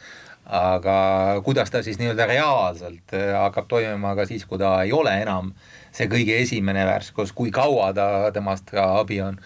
aga 0.49 0.97
kuidas 1.45 1.69
ta 1.69 1.85
siis 1.85 2.01
nii-öelda 2.01 2.25
reaalselt 2.31 3.13
äh, 3.13 3.35
hakkab 3.37 3.69
toimima 3.69 4.15
ka 4.17 4.25
siis, 4.25 4.49
kui 4.49 4.57
ta 4.57 4.79
ei 4.81 4.97
ole 4.97 5.13
enam 5.21 5.53
see 5.93 6.09
kõige 6.09 6.41
esimene 6.41 6.89
värskus, 6.89 7.37
kui 7.37 7.53
kaua 7.53 7.93
ta 7.93 8.09
temast 8.33 8.73
ka 8.73 8.95
abi 9.03 9.21
on 9.21 9.37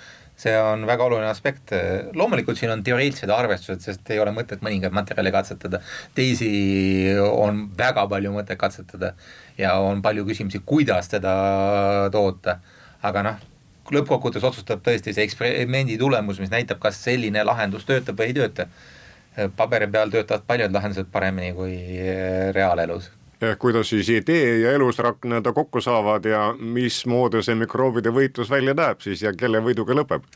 see 0.42 0.54
on 0.58 0.86
väga 0.88 1.06
oluline 1.06 1.30
aspekt, 1.30 1.72
loomulikult 2.18 2.58
siin 2.58 2.72
on 2.74 2.82
teoreetilised 2.84 3.30
arvestused, 3.30 3.84
sest 3.84 4.10
ei 4.10 4.20
ole 4.22 4.32
mõtet 4.34 4.64
mõningaid 4.64 4.94
materjale 4.94 5.32
katsetada, 5.34 5.82
teisi 6.16 6.50
on 7.22 7.68
väga 7.78 8.06
palju 8.10 8.34
mõtet 8.34 8.58
katsetada 8.60 9.12
ja 9.58 9.76
on 9.82 10.02
palju 10.02 10.26
küsimusi, 10.28 10.62
kuidas 10.66 11.12
teda 11.12 11.36
toota, 12.14 12.58
aga 13.06 13.24
noh, 13.28 13.48
lõppkokkuvõttes 13.92 14.44
otsustab 14.46 14.82
tõesti 14.86 15.14
see 15.14 15.26
eksperimendi 15.26 15.98
tulemus, 16.00 16.40
mis 16.42 16.52
näitab, 16.52 16.80
kas 16.82 17.00
selline 17.04 17.44
lahendus 17.46 17.86
töötab 17.88 18.18
või 18.18 18.32
ei 18.32 18.38
tööta. 18.40 18.68
paberi 19.56 19.86
peal 19.88 20.10
töötavad 20.12 20.42
paljud 20.46 20.72
lahendused 20.72 21.06
paremini 21.12 21.54
kui 21.56 21.76
reaalelus 22.52 23.10
kuidas 23.58 23.88
siis 23.90 24.08
idee 24.12 24.60
ja 24.62 24.72
elusrakk 24.76 25.24
nii-öelda 25.24 25.52
kokku 25.52 25.80
saavad 25.82 26.26
ja 26.30 26.42
mismoodi 26.58 27.42
see 27.42 27.56
mikroobide 27.58 28.12
võitlus 28.14 28.50
välja 28.50 28.74
näeb 28.78 29.02
siis 29.02 29.22
ja 29.24 29.32
kelle 29.34 29.62
võiduga 29.64 29.96
lõpeb? 29.98 30.26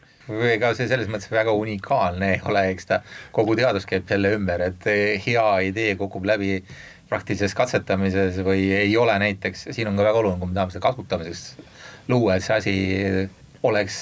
ega 0.50 0.72
see 0.74 0.88
selles 0.90 1.06
mõttes 1.10 1.30
väga 1.30 1.54
unikaalne 1.54 2.32
ei 2.34 2.42
ole, 2.50 2.64
eks 2.72 2.88
ta, 2.90 3.00
kogu 3.32 3.54
teadus 3.58 3.86
käib 3.86 4.08
selle 4.10 4.34
ümber, 4.34 4.64
et 4.72 4.88
hea 5.26 5.46
idee 5.68 5.94
kukub 6.00 6.26
läbi 6.26 6.58
praktilises 7.06 7.54
katsetamises 7.54 8.40
või 8.42 8.66
ei 8.74 8.96
ole 8.98 9.14
näiteks, 9.22 9.68
siin 9.70 9.86
on 9.86 9.98
ka 9.98 10.08
väga 10.08 10.22
oluline, 10.24 10.40
kui 10.42 10.50
me 10.50 10.58
tahame 10.58 10.74
seda 10.74 10.86
kasutamiseks 10.88 11.44
luua, 12.10 12.36
et 12.36 12.46
see 12.46 12.56
asi 12.58 12.76
oleks 13.66 14.00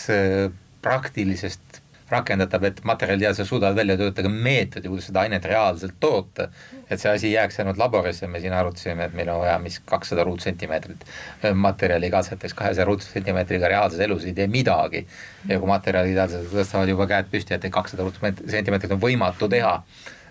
praktilisest 0.84 1.84
rakendatav, 2.11 2.64
et 2.68 2.80
materjaliteadlased 2.84 3.49
suudavad 3.49 3.76
välja 3.76 3.96
töötada 3.96 4.28
meetodi, 4.28 4.88
kuidas 4.88 5.08
seda 5.11 5.25
ainet 5.25 5.44
reaalselt 5.49 5.94
toota. 6.00 6.49
et 6.90 7.00
see 7.00 7.11
asi 7.11 7.30
jääks 7.32 7.58
ainult 7.61 7.78
laborisse, 7.80 8.26
me 8.26 8.40
siin 8.40 8.52
arutasime, 8.52 9.04
et 9.04 9.14
meil 9.16 9.28
on 9.32 9.40
vaja, 9.40 9.58
mis 9.58 9.78
kakssada 9.88 10.25
ruutsentimeetrit 10.25 11.06
materjali 11.54 12.11
katseteks, 12.11 12.54
kahesaja 12.54 12.84
ruutsentimeetriga 12.84 13.68
reaalses 13.68 14.00
elus 14.00 14.25
ei 14.25 14.34
tee 14.34 14.46
midagi. 14.46 15.06
ja 15.49 15.58
kui 15.58 15.68
materjaliteadlased 15.68 16.52
tõstavad 16.52 16.92
juba 16.92 17.06
käed 17.06 17.32
püsti, 17.32 17.54
et 17.54 17.70
kakssada 17.70 18.04
ruutsentimeetrit 18.04 18.92
on 18.92 19.00
võimatu 19.00 19.49
teha 19.49 19.80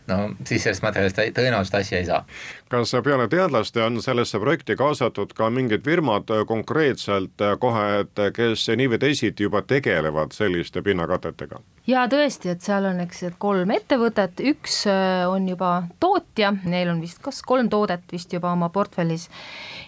no 0.08 0.18
siis 0.48 0.64
sellest 0.64 0.84
materjalist 0.84 1.20
tõenäoliselt 1.38 1.80
asja 1.80 2.00
ei 2.00 2.06
saa. 2.06 2.24
kas 2.70 2.96
peale 3.04 3.28
teadlaste 3.28 3.84
on 3.84 4.02
sellesse 4.02 4.40
projekti 4.40 4.76
kaasatud 4.76 5.34
ka 5.38 5.50
mingid 5.50 5.84
firmad 5.86 6.32
konkreetselt 6.48 7.46
kohe, 7.60 7.86
et 8.04 8.26
kes 8.36 8.68
nii 8.76 8.90
või 8.96 9.00
teisiti 9.00 9.48
juba 9.48 9.62
tegelevad 9.62 10.34
selliste 10.36 10.82
pinnakatetega? 10.82 11.62
ja 11.88 12.06
tõesti, 12.12 12.52
et 12.54 12.64
seal 12.64 12.88
on, 12.88 13.02
eks, 13.04 13.24
et 13.28 13.36
kolm 13.42 13.72
ettevõtet, 13.76 14.40
üks 14.54 14.84
äh, 14.92 15.24
on 15.30 15.48
juba 15.50 15.74
tootja, 16.04 16.54
neil 16.64 16.94
on 16.94 17.02
vist 17.04 17.20
kas 17.24 17.42
kolm 17.46 17.70
toodet 17.72 18.06
vist 18.12 18.32
juba 18.34 18.54
oma 18.56 18.70
portfellis. 18.74 19.30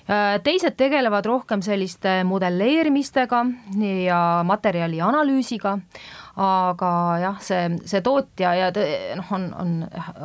Äh, 0.10 0.36
teised 0.44 0.76
tegelevad 0.80 1.26
rohkem 1.26 1.64
selliste 1.66 2.22
modelleerimistega 2.28 3.46
ja 4.06 4.20
materjali 4.48 5.02
analüüsiga 5.02 5.80
aga 6.36 6.92
jah, 7.22 7.38
see, 7.44 7.68
see 7.88 8.02
tootja 8.04 8.54
ja 8.58 8.72
noh, 9.16 9.30
on, 9.38 9.46
on 9.56 9.76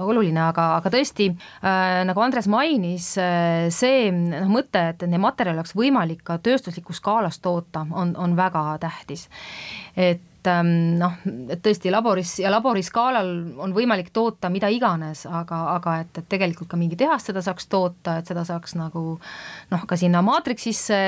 oluline, 0.07 0.41
aga, 0.43 0.67
aga 0.81 0.93
tõesti 0.93 1.29
äh, 1.31 2.01
nagu 2.09 2.25
Andres 2.25 2.49
mainis, 2.51 3.13
äh, 3.23 3.69
see 3.75 4.09
noh, 4.15 4.49
mõte, 4.51 4.83
et 4.95 5.05
neid 5.07 5.23
materjale 5.23 5.61
oleks 5.61 5.77
võimalik 5.79 6.25
ka 6.27 6.41
tööstuslikus 6.43 6.99
skaalas 7.03 7.39
toota, 7.43 7.87
on, 7.91 8.17
on 8.19 8.35
väga 8.39 8.65
tähtis. 8.83 9.29
et 9.97 10.27
ähm, 10.49 10.99
noh, 11.01 11.19
et 11.51 11.61
tõesti 11.65 11.91
laboris 11.93 12.39
ja 12.41 12.51
laboriskaalal 12.53 13.31
on 13.61 13.75
võimalik 13.77 14.13
toota 14.15 14.51
mida 14.53 14.71
iganes, 14.73 15.27
aga, 15.27 15.61
aga 15.77 15.97
et, 16.05 16.21
et 16.23 16.29
tegelikult 16.37 16.71
ka 16.71 16.79
mingi 16.81 16.99
tehas 17.01 17.27
seda 17.29 17.43
saaks 17.45 17.69
toota, 17.71 18.19
et 18.21 18.31
seda 18.31 18.45
saaks 18.49 18.77
nagu 18.79 19.03
noh, 19.71 19.87
ka 19.89 19.99
sinna 20.01 20.23
maatriksisse 20.25 21.01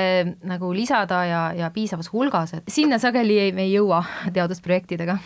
nagu 0.49 0.73
lisada 0.75 1.23
ja, 1.29 1.43
ja 1.57 1.71
piisavas 1.73 2.11
hulgas, 2.13 2.57
et 2.59 2.69
sinna 2.69 2.99
sageli 3.01 3.39
ei, 3.47 3.55
me 3.55 3.65
ei 3.67 3.73
jõua 3.77 4.03
teadusprojektidega 4.33 5.17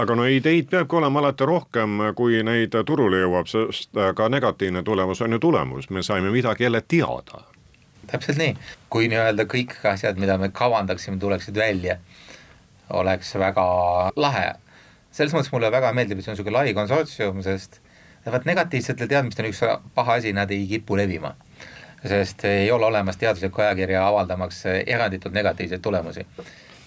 aga 0.00 0.16
no 0.16 0.26
ideid 0.30 0.68
peabki 0.70 0.96
olema 0.96 1.20
alati 1.20 1.46
rohkem, 1.48 2.00
kui 2.16 2.40
neid 2.46 2.74
turule 2.86 3.22
jõuab, 3.22 3.48
sest 3.50 3.96
ka 4.16 4.28
negatiivne 4.32 4.82
tulemus 4.86 5.22
on 5.24 5.36
ju 5.36 5.40
tulemus, 5.42 5.90
me 5.90 6.02
saime 6.06 6.30
midagi 6.32 6.64
jälle 6.64 6.82
teada. 6.88 7.44
täpselt 8.10 8.38
nii, 8.40 8.54
kui 8.90 9.06
nii-öelda 9.10 9.44
kõik 9.46 9.76
asjad, 9.86 10.18
mida 10.18 10.38
me 10.38 10.48
kavandaksime, 10.50 11.18
tuleksid 11.22 11.56
välja, 11.56 11.98
oleks 12.90 13.34
väga 13.38 13.66
lahe. 14.16 14.52
selles 15.10 15.34
mõttes 15.34 15.52
mulle 15.52 15.70
väga 15.72 15.92
meeldib, 15.92 16.18
et 16.18 16.24
see 16.24 16.30
on 16.30 16.36
niisugune 16.36 16.54
lai 16.56 16.74
konsortsium, 16.74 17.42
sest 17.42 17.80
vaat 18.26 18.44
negatiivsetel 18.46 19.08
teadmistel 19.10 19.48
on 19.48 19.50
üks 19.50 19.62
paha 19.94 20.20
asi, 20.20 20.32
nad 20.32 20.50
ei 20.50 20.66
kipu 20.70 20.96
levima. 20.96 21.34
sest 22.06 22.44
ei 22.44 22.70
ole 22.72 22.86
olemas 22.86 23.16
teaduslikku 23.20 23.60
ajakirja 23.60 24.06
avaldamaks 24.06 24.64
eranditult 24.86 25.34
negatiivseid 25.34 25.82
tulemusi 25.82 26.26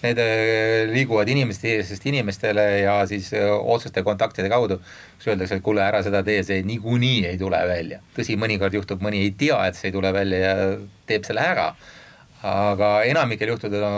need 0.04 0.20
äh, 0.20 0.92
liiguvad 0.92 1.28
inimestest 1.28 2.06
inimestele 2.06 2.64
ja 2.84 2.96
siis 3.06 3.32
äh, 3.34 3.48
otseste 3.50 4.02
kontaktide 4.02 4.50
kaudu, 4.52 4.78
kus 5.16 5.28
öeldakse, 5.32 5.58
et 5.58 5.64
kuule, 5.64 5.82
ära 5.84 6.02
seda 6.04 6.22
tee, 6.26 6.42
see 6.46 6.62
niikuinii 6.66 7.24
ei 7.30 7.38
tule 7.40 7.60
välja. 7.68 8.00
tõsi, 8.16 8.36
mõnikord 8.40 8.76
juhtub, 8.76 9.04
mõni 9.04 9.24
ei 9.24 9.34
tea, 9.38 9.60
et 9.68 9.78
see 9.78 9.90
ei 9.90 9.96
tule 9.96 10.12
välja 10.14 10.40
ja 10.42 10.72
teeb 11.08 11.28
selle 11.28 11.44
ära. 11.44 11.70
Aga 12.44 12.90
enamikel 13.08 13.48
juhtudel 13.54 13.82
on, 13.82 13.94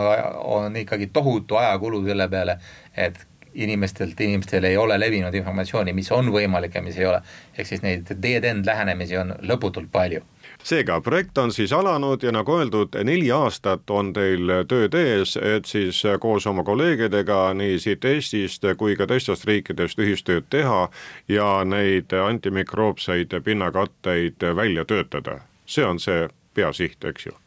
on 0.57 0.75
ikkagi 0.75 1.09
tohutu 1.13 1.55
ajakulu 1.59 2.03
selle 2.05 2.29
peale, 2.31 2.57
et 2.95 3.19
inimestelt 3.57 4.19
inimestele 4.21 4.69
ei 4.69 4.77
ole 4.77 4.99
levinud 4.99 5.33
informatsiooni, 5.33 5.93
mis 5.93 6.11
on 6.11 6.29
võimalik 6.31 6.75
ja 6.75 6.81
mis 6.81 6.97
ei 6.97 7.05
ole. 7.09 7.21
ehk 7.57 7.67
siis 7.67 7.81
neid 7.81 8.09
dead-end 8.21 8.65
lähenemisi 8.65 9.17
on 9.17 9.33
lõputult 9.41 9.91
palju 9.91 10.21
seega 10.63 11.01
projekt 11.01 11.37
on 11.37 11.51
siis 11.51 11.73
alanud 11.73 12.23
ja 12.23 12.31
nagu 12.31 12.57
öeldud, 12.57 12.95
neli 13.03 13.31
aastat 13.31 13.89
on 13.89 14.11
teil 14.13 14.51
tööd 14.67 14.95
ees, 14.99 15.37
et 15.37 15.65
siis 15.65 16.01
koos 16.19 16.47
oma 16.47 16.63
kolleegidega 16.67 17.53
nii 17.53 17.79
siit 17.79 18.05
Eestist 18.05 18.65
kui 18.77 18.95
ka 18.99 19.07
teistest 19.07 19.45
riikidest 19.47 19.99
ühistööd 19.99 20.49
teha 20.49 20.87
ja 21.29 21.49
neid 21.65 22.13
antimikroopseid 22.13 23.39
pinnakatteid 23.43 24.43
välja 24.55 24.85
töötada. 24.85 25.39
see 25.65 25.85
on 25.85 25.99
see 25.99 26.29
peasiht, 26.53 27.03
eks 27.05 27.25
ju? 27.25 27.46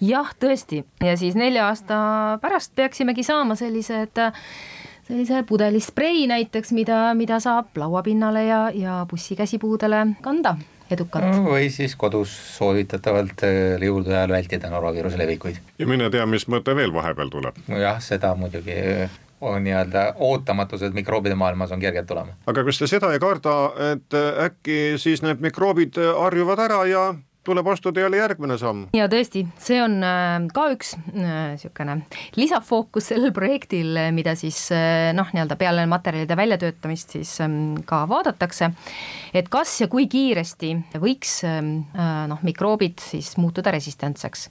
Jah, 0.00 0.34
tõesti 0.40 0.84
ja 1.04 1.16
siis 1.16 1.36
nelja 1.38 1.68
aasta 1.68 1.96
pärast 2.42 2.74
peaksimegi 2.74 3.24
saama 3.26 3.54
sellised 3.58 4.20
sellise 5.10 5.42
pudeli 5.46 5.80
sprei 5.80 6.26
näiteks, 6.30 6.72
mida, 6.76 7.14
mida 7.18 7.40
saab 7.42 7.74
lauapinnale 7.76 8.44
ja, 8.44 8.60
ja 8.74 9.06
bussikäsipuudele 9.10 10.06
kanda 10.22 10.56
edukalt. 10.90 11.40
või 11.44 11.70
siis 11.70 11.96
kodus 11.96 12.32
soovitatavalt 12.56 13.44
äh, 13.46 13.82
jõulude 13.82 14.14
ajal 14.14 14.36
vältida 14.36 14.70
noroviiruse 14.70 15.18
levikuid. 15.18 15.58
ja 15.78 15.86
mine 15.86 16.10
tea, 16.10 16.26
mis 16.26 16.46
mõte 16.48 16.76
veel 16.76 16.94
vahepeal 16.94 17.32
tuleb. 17.32 17.58
jah, 17.68 17.98
seda 18.02 18.34
muidugi 18.38 18.76
äh, 18.76 19.18
on 19.40 19.64
nii-öelda 19.64 20.04
ootamatused 20.16 20.94
mikroobide 20.94 21.34
maailmas 21.34 21.72
on 21.72 21.80
kerged 21.80 22.06
tulema. 22.06 22.36
aga 22.46 22.64
kas 22.64 22.78
te 22.78 22.90
seda 22.90 23.12
ei 23.14 23.22
karda, 23.22 23.56
et 23.92 24.18
äh, 24.18 24.44
äkki 24.46 24.78
siis 24.98 25.22
need 25.26 25.42
mikroobid 25.42 25.98
harjuvad 25.98 26.66
ära 26.68 26.84
ja 26.90 27.08
tuleb 27.50 27.66
astuda 27.66 28.00
jälle 28.00 28.20
järgmine 28.20 28.56
samm. 28.58 28.84
ja 28.94 29.08
tõesti, 29.10 29.42
see 29.58 29.80
on 29.82 29.96
äh, 30.06 30.46
ka 30.54 30.68
üks 30.74 30.92
niisugune 31.10 31.96
äh, 31.98 32.18
lisafookus 32.38 33.10
sellel 33.10 33.32
projektil, 33.34 33.98
mida 34.14 34.36
siis 34.38 34.68
äh, 34.74 35.10
noh, 35.16 35.28
nii-öelda 35.34 35.56
peale 35.58 35.86
materjalide 35.90 36.36
väljatöötamist 36.38 37.16
siis 37.16 37.32
ähm, 37.42 37.80
ka 37.88 38.04
vaadatakse, 38.10 38.70
et 39.34 39.50
kas 39.50 39.72
ja 39.82 39.88
kui 39.90 40.06
kiiresti 40.10 40.72
võiks 41.02 41.40
ähm, 41.48 41.72
noh, 42.30 42.42
mikroobid 42.46 43.02
siis 43.02 43.32
muutuda 43.40 43.72
resistentseks 43.74 44.46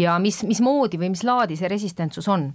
ja 0.00 0.18
mis, 0.20 0.42
mismoodi 0.44 1.00
või 1.00 1.14
mis 1.14 1.24
laadi 1.24 1.56
see 1.56 1.70
resistentsus 1.72 2.28
on. 2.28 2.50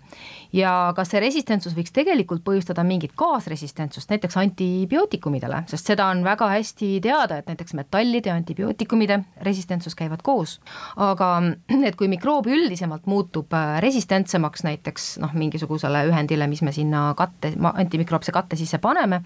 ja 0.54 0.94
kas 0.98 1.16
see 1.16 1.24
resistentsus 1.24 1.74
võiks 1.78 1.96
tegelikult 1.96 2.46
põhjustada 2.46 2.86
mingit 2.86 3.16
kaasresistentsust, 3.18 4.10
näiteks 4.14 4.38
antibiootikumidele, 4.38 5.64
sest 5.72 5.90
seda 5.94 6.12
on 6.14 6.22
väga 6.28 6.54
hästi 6.54 6.96
teada, 7.02 7.42
et 7.42 7.50
näiteks 7.50 7.74
metallide 7.80 8.30
ja 8.30 8.38
antibiootikumide 8.38 9.24
resistentsus 9.46 9.79
resistentsus 9.80 9.96
käivad 9.96 10.22
koos. 10.24 10.60
aga 10.96 11.42
et 11.88 11.96
kui 11.96 12.08
mikroob 12.08 12.48
üldisemalt 12.48 13.08
muutub 13.08 13.54
äh, 13.54 13.80
resistentsemaks 13.82 14.64
näiteks 14.64 15.20
noh, 15.20 15.34
mingisugusele 15.34 16.06
ühendile, 16.10 16.48
mis 16.48 16.62
me 16.62 16.72
sinna 16.72 17.14
katte, 17.18 17.54
antimikroopse 17.74 18.32
katte 18.32 18.56
sisse 18.56 18.80
paneme, 18.80 19.22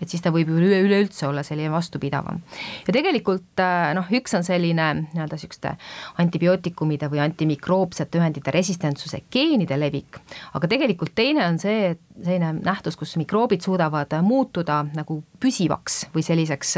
et 0.00 0.08
siis 0.08 0.22
ta 0.22 0.30
võib 0.30 0.48
üle, 0.48 0.80
üleüldse 0.84 1.26
olla 1.28 1.42
selline 1.42 1.70
vastupidavam. 1.72 2.40
ja 2.86 2.92
tegelikult 2.92 3.60
äh, 3.60 3.92
noh, 3.94 4.08
üks 4.10 4.34
on 4.34 4.44
selline 4.44 4.88
nii-öelda 5.12 5.36
niisuguste 5.38 5.76
antibiootikumide 6.18 7.08
või 7.10 7.22
antimikroopsete 7.22 8.18
ühendite 8.18 8.52
resistentsuse 8.54 9.22
geenide 9.30 9.78
levik, 9.78 10.18
aga 10.54 10.68
tegelikult 10.68 11.14
teine 11.14 11.46
on 11.46 11.58
see, 11.60 11.92
et 11.94 12.00
selline 12.24 12.52
nähtus, 12.64 12.96
kus 12.98 13.16
mikroobid 13.20 13.62
suudavad 13.64 14.12
muutuda 14.22 14.82
nagu 14.96 15.20
püsivaks 15.40 16.00
või 16.14 16.24
selliseks 16.26 16.74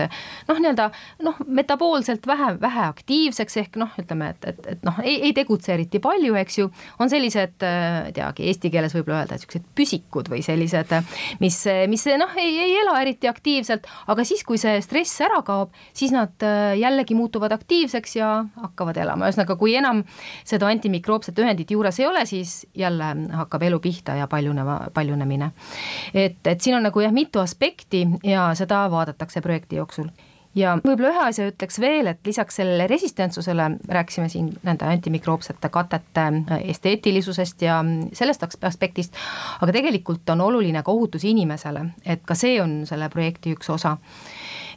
noh, 0.49 0.59
nii-öelda 0.59 0.89
noh, 1.25 1.39
metaboolselt 1.47 2.27
vähe, 2.29 2.53
väheaktiivseks 2.61 3.57
ehk 3.63 3.79
noh, 3.81 3.93
ütleme, 4.01 4.33
et, 4.35 4.49
et, 4.53 4.61
et 4.75 4.85
noh, 4.87 5.01
ei, 5.05 5.17
ei 5.29 5.35
tegutse 5.37 5.73
eriti 5.75 6.01
palju, 6.03 6.37
eks 6.43 6.59
ju, 6.61 6.69
on 7.01 7.13
sellised, 7.13 7.57
ei 7.65 8.15
teagi, 8.17 8.47
eesti 8.51 8.73
keeles 8.73 8.95
võib-olla 8.97 9.23
öelda, 9.23 9.39
niisugused 9.39 9.69
püsikud 9.77 10.31
või 10.33 10.43
sellised, 10.45 10.93
mis, 11.41 11.61
mis 11.91 12.07
noh, 12.21 12.37
ei, 12.41 12.59
ei 12.67 12.77
ela 12.83 12.99
eriti 13.03 13.31
aktiivselt, 13.31 13.89
aga 14.13 14.27
siis, 14.29 14.45
kui 14.47 14.61
see 14.61 14.77
stress 14.85 15.25
ära 15.25 15.41
kaob, 15.47 15.73
siis 15.97 16.13
nad 16.15 16.45
jällegi 16.79 17.17
muutuvad 17.17 17.55
aktiivseks 17.57 18.17
ja 18.19 18.33
hakkavad 18.61 19.01
elama, 19.01 19.29
ühesõnaga, 19.29 19.57
kui 19.61 19.75
enam 19.79 20.05
seda 20.45 20.69
antimikroopset 20.71 21.39
ühendit 21.41 21.73
juures 21.73 22.01
ei 22.01 22.09
ole, 22.09 22.27
siis 22.29 22.61
jälle 22.77 23.13
hakkab 23.37 23.65
elu 23.71 23.81
pihta 23.83 24.17
ja 24.19 24.29
paljunema, 24.31 24.79
paljunemine. 25.31 25.53
et, 26.15 26.47
et 26.47 26.61
siin 26.61 26.77
on 26.77 26.83
nagu 26.83 27.01
jah, 27.01 27.13
mitu 27.13 27.41
aspekti 27.41 28.07
ja 28.25 28.51
seda 28.55 28.89
vaadatakse 28.91 29.41
projekti 29.41 29.77
jooksul 29.77 30.09
ja 30.55 30.75
võib-olla 30.83 31.13
ühe 31.13 31.25
asja 31.29 31.49
ütleks 31.51 31.81
veel, 31.83 32.11
et 32.11 32.27
lisaks 32.27 32.61
sellele 32.61 32.87
resistentsusele 32.91 33.69
rääkisime 33.89 34.29
siin 34.29 34.51
nende 34.67 34.89
antimikroopsete 34.91 35.71
katete 35.73 36.27
esteetilisusest 36.73 37.63
ja 37.63 37.81
sellest 38.13 38.47
aspektist, 38.47 39.17
aga 39.61 39.73
tegelikult 39.77 40.35
on 40.35 40.47
oluline 40.49 40.83
ka 40.83 40.93
ohutus 40.93 41.25
inimesele, 41.29 41.87
et 42.05 42.25
ka 42.27 42.35
see 42.39 42.59
on 42.63 42.81
selle 42.89 43.09
projekti 43.13 43.55
üks 43.57 43.71
osa 43.71 43.97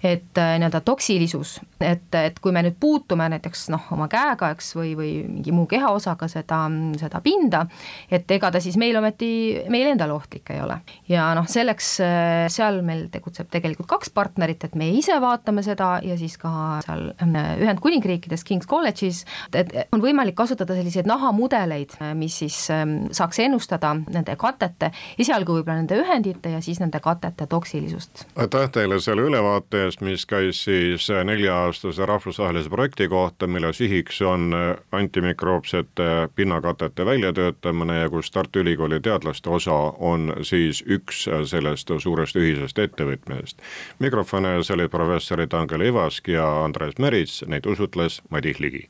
et 0.04 0.38
äh, 0.38 0.58
nii-öelda 0.60 0.82
toksilisus, 0.82 1.62
et, 1.80 2.16
et 2.16 2.40
kui 2.44 2.52
me 2.52 2.62
nüüd 2.66 2.76
puutume 2.80 3.30
näiteks 3.32 3.70
noh, 3.72 3.86
oma 3.96 4.10
käega, 4.12 4.50
eks, 4.54 4.74
või, 4.76 4.92
või 5.00 5.12
mingi 5.30 5.54
muu 5.56 5.66
kehaosaga 5.70 6.28
seda, 6.32 6.60
seda 7.00 7.22
pinda, 7.24 7.64
et 8.12 8.32
ega 8.36 8.52
ta 8.52 8.60
siis 8.64 8.76
meil 8.80 9.00
ometi, 9.00 9.30
meil 9.72 9.94
endal 9.94 10.12
ohtlik 10.18 10.52
ei 10.54 10.60
ole. 10.64 10.82
ja 11.10 11.30
noh, 11.38 11.48
selleks 11.50 11.94
äh, 12.04 12.46
seal 12.52 12.82
meil 12.86 13.08
tegutseb 13.14 13.48
tegelikult 13.54 13.88
kaks 13.96 14.12
partnerit, 14.14 14.68
et 14.68 14.76
me 14.80 14.90
ise 14.92 15.16
vaatame 15.24 15.63
seda 15.66 15.98
ja 16.04 16.18
siis 16.20 16.38
ka 16.42 16.52
seal 16.86 17.10
äh, 17.24 17.50
Ühendkuningriikides 17.64 18.46
King's 18.48 18.68
College'is, 18.70 19.24
et 19.54 19.74
on 19.92 20.02
võimalik 20.04 20.36
kasutada 20.36 20.76
selliseid 20.78 21.08
nahamudeleid, 21.10 21.98
mis 22.20 22.38
siis 22.44 22.58
ähm, 22.74 22.96
saaks 23.12 23.40
ennustada 23.44 23.96
nende 24.04 24.36
katete, 24.40 24.92
esialgu 25.20 25.60
võib-olla 25.60 25.82
nende 25.82 26.00
ühendite 26.02 26.54
ja 26.54 26.62
siis 26.62 26.80
nende 26.84 27.00
katete 27.04 27.48
toksilisust. 27.50 28.26
aitäh 28.36 28.70
teile 28.72 29.00
selle 29.04 29.26
ülevaate 29.30 29.86
eest 29.86 30.02
mis 30.02 30.26
käis 30.26 30.64
siis 30.64 31.08
nelja-aastase 31.24 32.06
rahvusvahelise 32.06 32.70
projekti 32.70 33.08
kohta, 33.08 33.48
mille 33.48 33.74
sihiks 33.74 34.22
on 34.22 34.52
antimikroopsete 34.92 36.30
pinnakatete 36.36 37.06
väljatöötamine 37.06 38.00
ja 38.00 38.10
kus 38.10 38.32
Tartu 38.32 38.60
Ülikooli 38.60 39.00
teadlaste 39.02 39.50
osa 39.50 39.76
on 40.00 40.34
siis 40.42 40.84
üks 40.88 41.26
sellest 41.46 41.92
suurest 41.98 42.36
ühisest 42.36 42.80
ettevõtmisest. 42.80 43.62
mikrofoni 44.00 44.56
ees 44.58 44.72
olid 44.72 45.53
professorid 45.54 45.72
Angel 45.72 45.82
Ivask 45.88 46.28
ja 46.28 46.64
Andres 46.64 46.98
Merits, 47.00 47.44
neid 47.48 47.66
usutles 47.66 48.22
Madis 48.30 48.60
Ligi. 48.60 48.90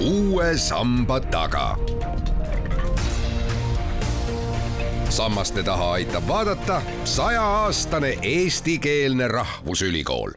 uue 0.00 0.56
samba 0.56 1.20
taga 1.20 1.76
sammaste 5.12 5.62
taha 5.62 5.92
aitab 5.92 6.24
vaadata 6.28 6.82
sajaaastane 7.04 8.18
eestikeelne 8.22 9.28
rahvusülikool 9.28 10.32